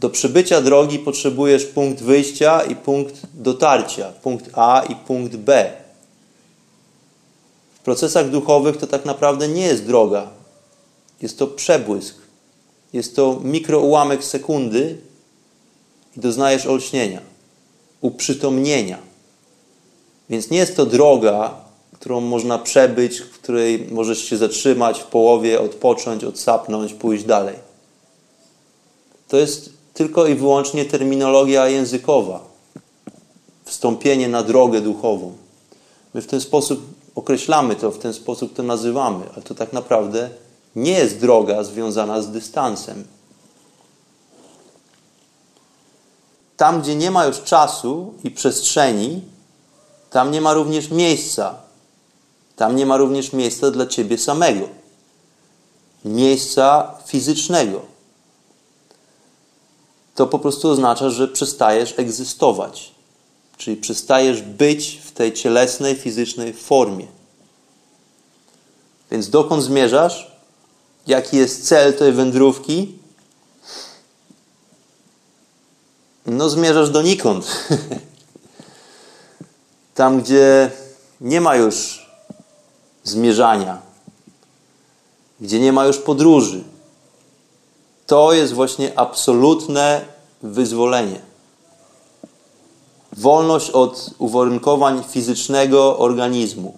Do 0.00 0.10
przebycia 0.10 0.60
drogi 0.60 0.98
potrzebujesz 0.98 1.64
punkt 1.64 2.02
wyjścia 2.02 2.62
i 2.62 2.76
punkt 2.76 3.14
dotarcia, 3.34 4.12
punkt 4.22 4.50
A 4.52 4.82
i 4.88 4.96
punkt 4.96 5.36
B. 5.36 5.72
Procesach 7.88 8.30
duchowych 8.30 8.76
to 8.76 8.86
tak 8.86 9.04
naprawdę 9.04 9.48
nie 9.48 9.66
jest 9.66 9.86
droga. 9.86 10.30
Jest 11.22 11.38
to 11.38 11.46
przebłysk. 11.46 12.16
Jest 12.92 13.16
to 13.16 13.40
mikroułamek 13.44 14.24
sekundy 14.24 14.98
i 16.16 16.20
doznajesz 16.20 16.66
olśnienia, 16.66 17.20
uprzytomnienia. 18.00 18.98
Więc 20.30 20.50
nie 20.50 20.58
jest 20.58 20.76
to 20.76 20.86
droga, 20.86 21.54
którą 21.92 22.20
można 22.20 22.58
przebyć, 22.58 23.18
w 23.20 23.30
której 23.30 23.86
możesz 23.90 24.24
się 24.24 24.36
zatrzymać 24.36 25.00
w 25.00 25.06
połowie, 25.06 25.60
odpocząć, 25.60 26.24
odsapnąć, 26.24 26.94
pójść 26.94 27.24
dalej. 27.24 27.56
To 29.28 29.36
jest 29.36 29.70
tylko 29.94 30.26
i 30.26 30.34
wyłącznie 30.34 30.84
terminologia 30.84 31.68
językowa. 31.68 32.48
Wstąpienie 33.64 34.28
na 34.28 34.42
drogę 34.42 34.80
duchową. 34.80 35.32
My 36.14 36.22
w 36.22 36.26
ten 36.26 36.40
sposób 36.40 36.97
określamy 37.18 37.76
to, 37.76 37.90
w 37.90 37.98
ten 37.98 38.14
sposób 38.14 38.54
to 38.54 38.62
nazywamy, 38.62 39.24
ale 39.34 39.42
to 39.42 39.54
tak 39.54 39.72
naprawdę 39.72 40.30
nie 40.76 40.92
jest 40.92 41.20
droga 41.20 41.64
związana 41.64 42.22
z 42.22 42.30
dystansem. 42.30 43.04
Tam, 46.56 46.82
gdzie 46.82 46.96
nie 46.96 47.10
ma 47.10 47.26
już 47.26 47.42
czasu 47.42 48.14
i 48.24 48.30
przestrzeni, 48.30 49.22
tam 50.10 50.30
nie 50.30 50.40
ma 50.40 50.54
również 50.54 50.90
miejsca. 50.90 51.54
Tam 52.56 52.76
nie 52.76 52.86
ma 52.86 52.96
również 52.96 53.32
miejsca 53.32 53.70
dla 53.70 53.86
ciebie 53.86 54.18
samego. 54.18 54.68
Miejsca 56.04 56.94
fizycznego. 57.06 57.80
To 60.14 60.26
po 60.26 60.38
prostu 60.38 60.70
oznacza, 60.70 61.10
że 61.10 61.28
przestajesz 61.28 61.94
egzystować. 61.96 62.97
Czyli 63.58 63.76
przestajesz 63.76 64.42
być 64.42 65.00
w 65.04 65.12
tej 65.12 65.32
cielesnej, 65.32 65.94
fizycznej 65.94 66.52
formie. 66.52 67.06
Więc 69.10 69.30
dokąd 69.30 69.64
zmierzasz? 69.64 70.32
Jaki 71.06 71.36
jest 71.36 71.68
cel 71.68 71.94
tej 71.94 72.12
wędrówki? 72.12 72.98
No, 76.26 76.48
zmierzasz 76.48 76.90
donikąd. 76.90 77.46
Tam, 79.94 80.22
gdzie 80.22 80.70
nie 81.20 81.40
ma 81.40 81.56
już 81.56 82.06
zmierzania, 83.04 83.82
gdzie 85.40 85.60
nie 85.60 85.72
ma 85.72 85.86
już 85.86 85.98
podróży. 85.98 86.64
To 88.06 88.32
jest 88.32 88.52
właśnie 88.52 88.98
absolutne 88.98 90.04
wyzwolenie. 90.42 91.27
Wolność 93.18 93.70
od 93.70 94.10
uwarunkowań 94.18 95.02
fizycznego 95.08 95.98
organizmu. 95.98 96.74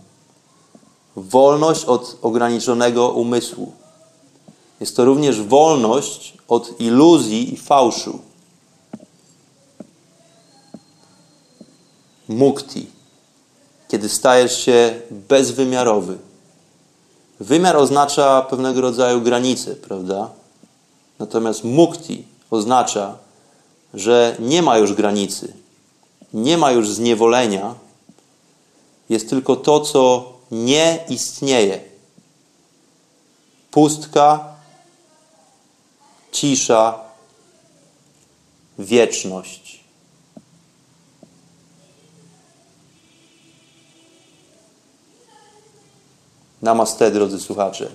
Wolność 1.17 1.85
od 1.85 2.17
ograniczonego 2.23 3.09
umysłu. 3.09 3.73
Jest 4.81 4.97
to 4.97 5.05
również 5.05 5.43
wolność 5.43 6.35
od 6.49 6.81
iluzji 6.81 7.55
i 7.55 7.57
fałszu. 7.57 8.19
Mukti, 12.29 12.87
kiedy 13.89 14.09
stajesz 14.09 14.65
się 14.65 15.01
bezwymiarowy. 15.11 16.19
Wymiar 17.41 17.77
oznacza 17.77 18.43
pewnego 18.43 18.81
rodzaju 18.81 19.21
granicę, 19.21 19.77
prawda? 19.77 20.31
Natomiast 21.19 21.65
mukti 21.65 22.25
oznacza, 22.51 23.19
że 23.95 24.37
nie 24.39 24.63
ma 24.63 24.79
już 24.79 24.93
granicy, 24.95 25.60
nie 26.33 26.59
ma 26.59 26.73
już 26.73 26.89
zniewolenia, 26.89 27.75
jest 29.09 29.31
tylko 29.31 29.57
to, 29.57 29.81
co 29.81 30.33
nie 30.51 31.05
istnieje. 31.09 31.81
Pustka, 33.71 34.55
cisza, 36.33 36.99
wieczność. 38.79 39.81
Namaste, 46.63 47.11
drodzy 47.11 47.41
słuchacze. 47.41 47.91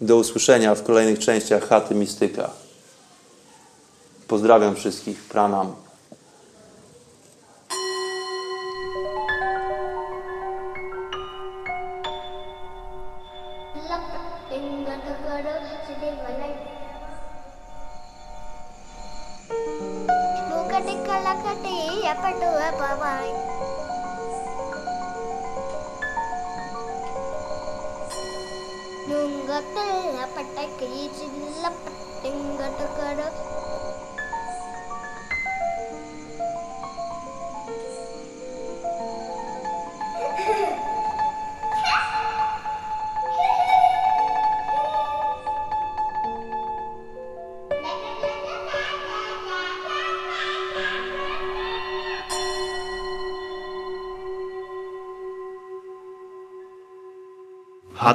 Do 0.00 0.16
usłyszenia 0.16 0.74
w 0.74 0.82
kolejnych 0.82 1.18
częściach 1.18 1.68
Chaty 1.68 1.94
Mistyka. 1.94 2.50
Pozdrawiam 4.28 4.76
wszystkich. 4.76 5.24
Pranam. 5.24 5.87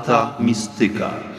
Chata 0.04 0.36
Mistyka. 0.40 1.33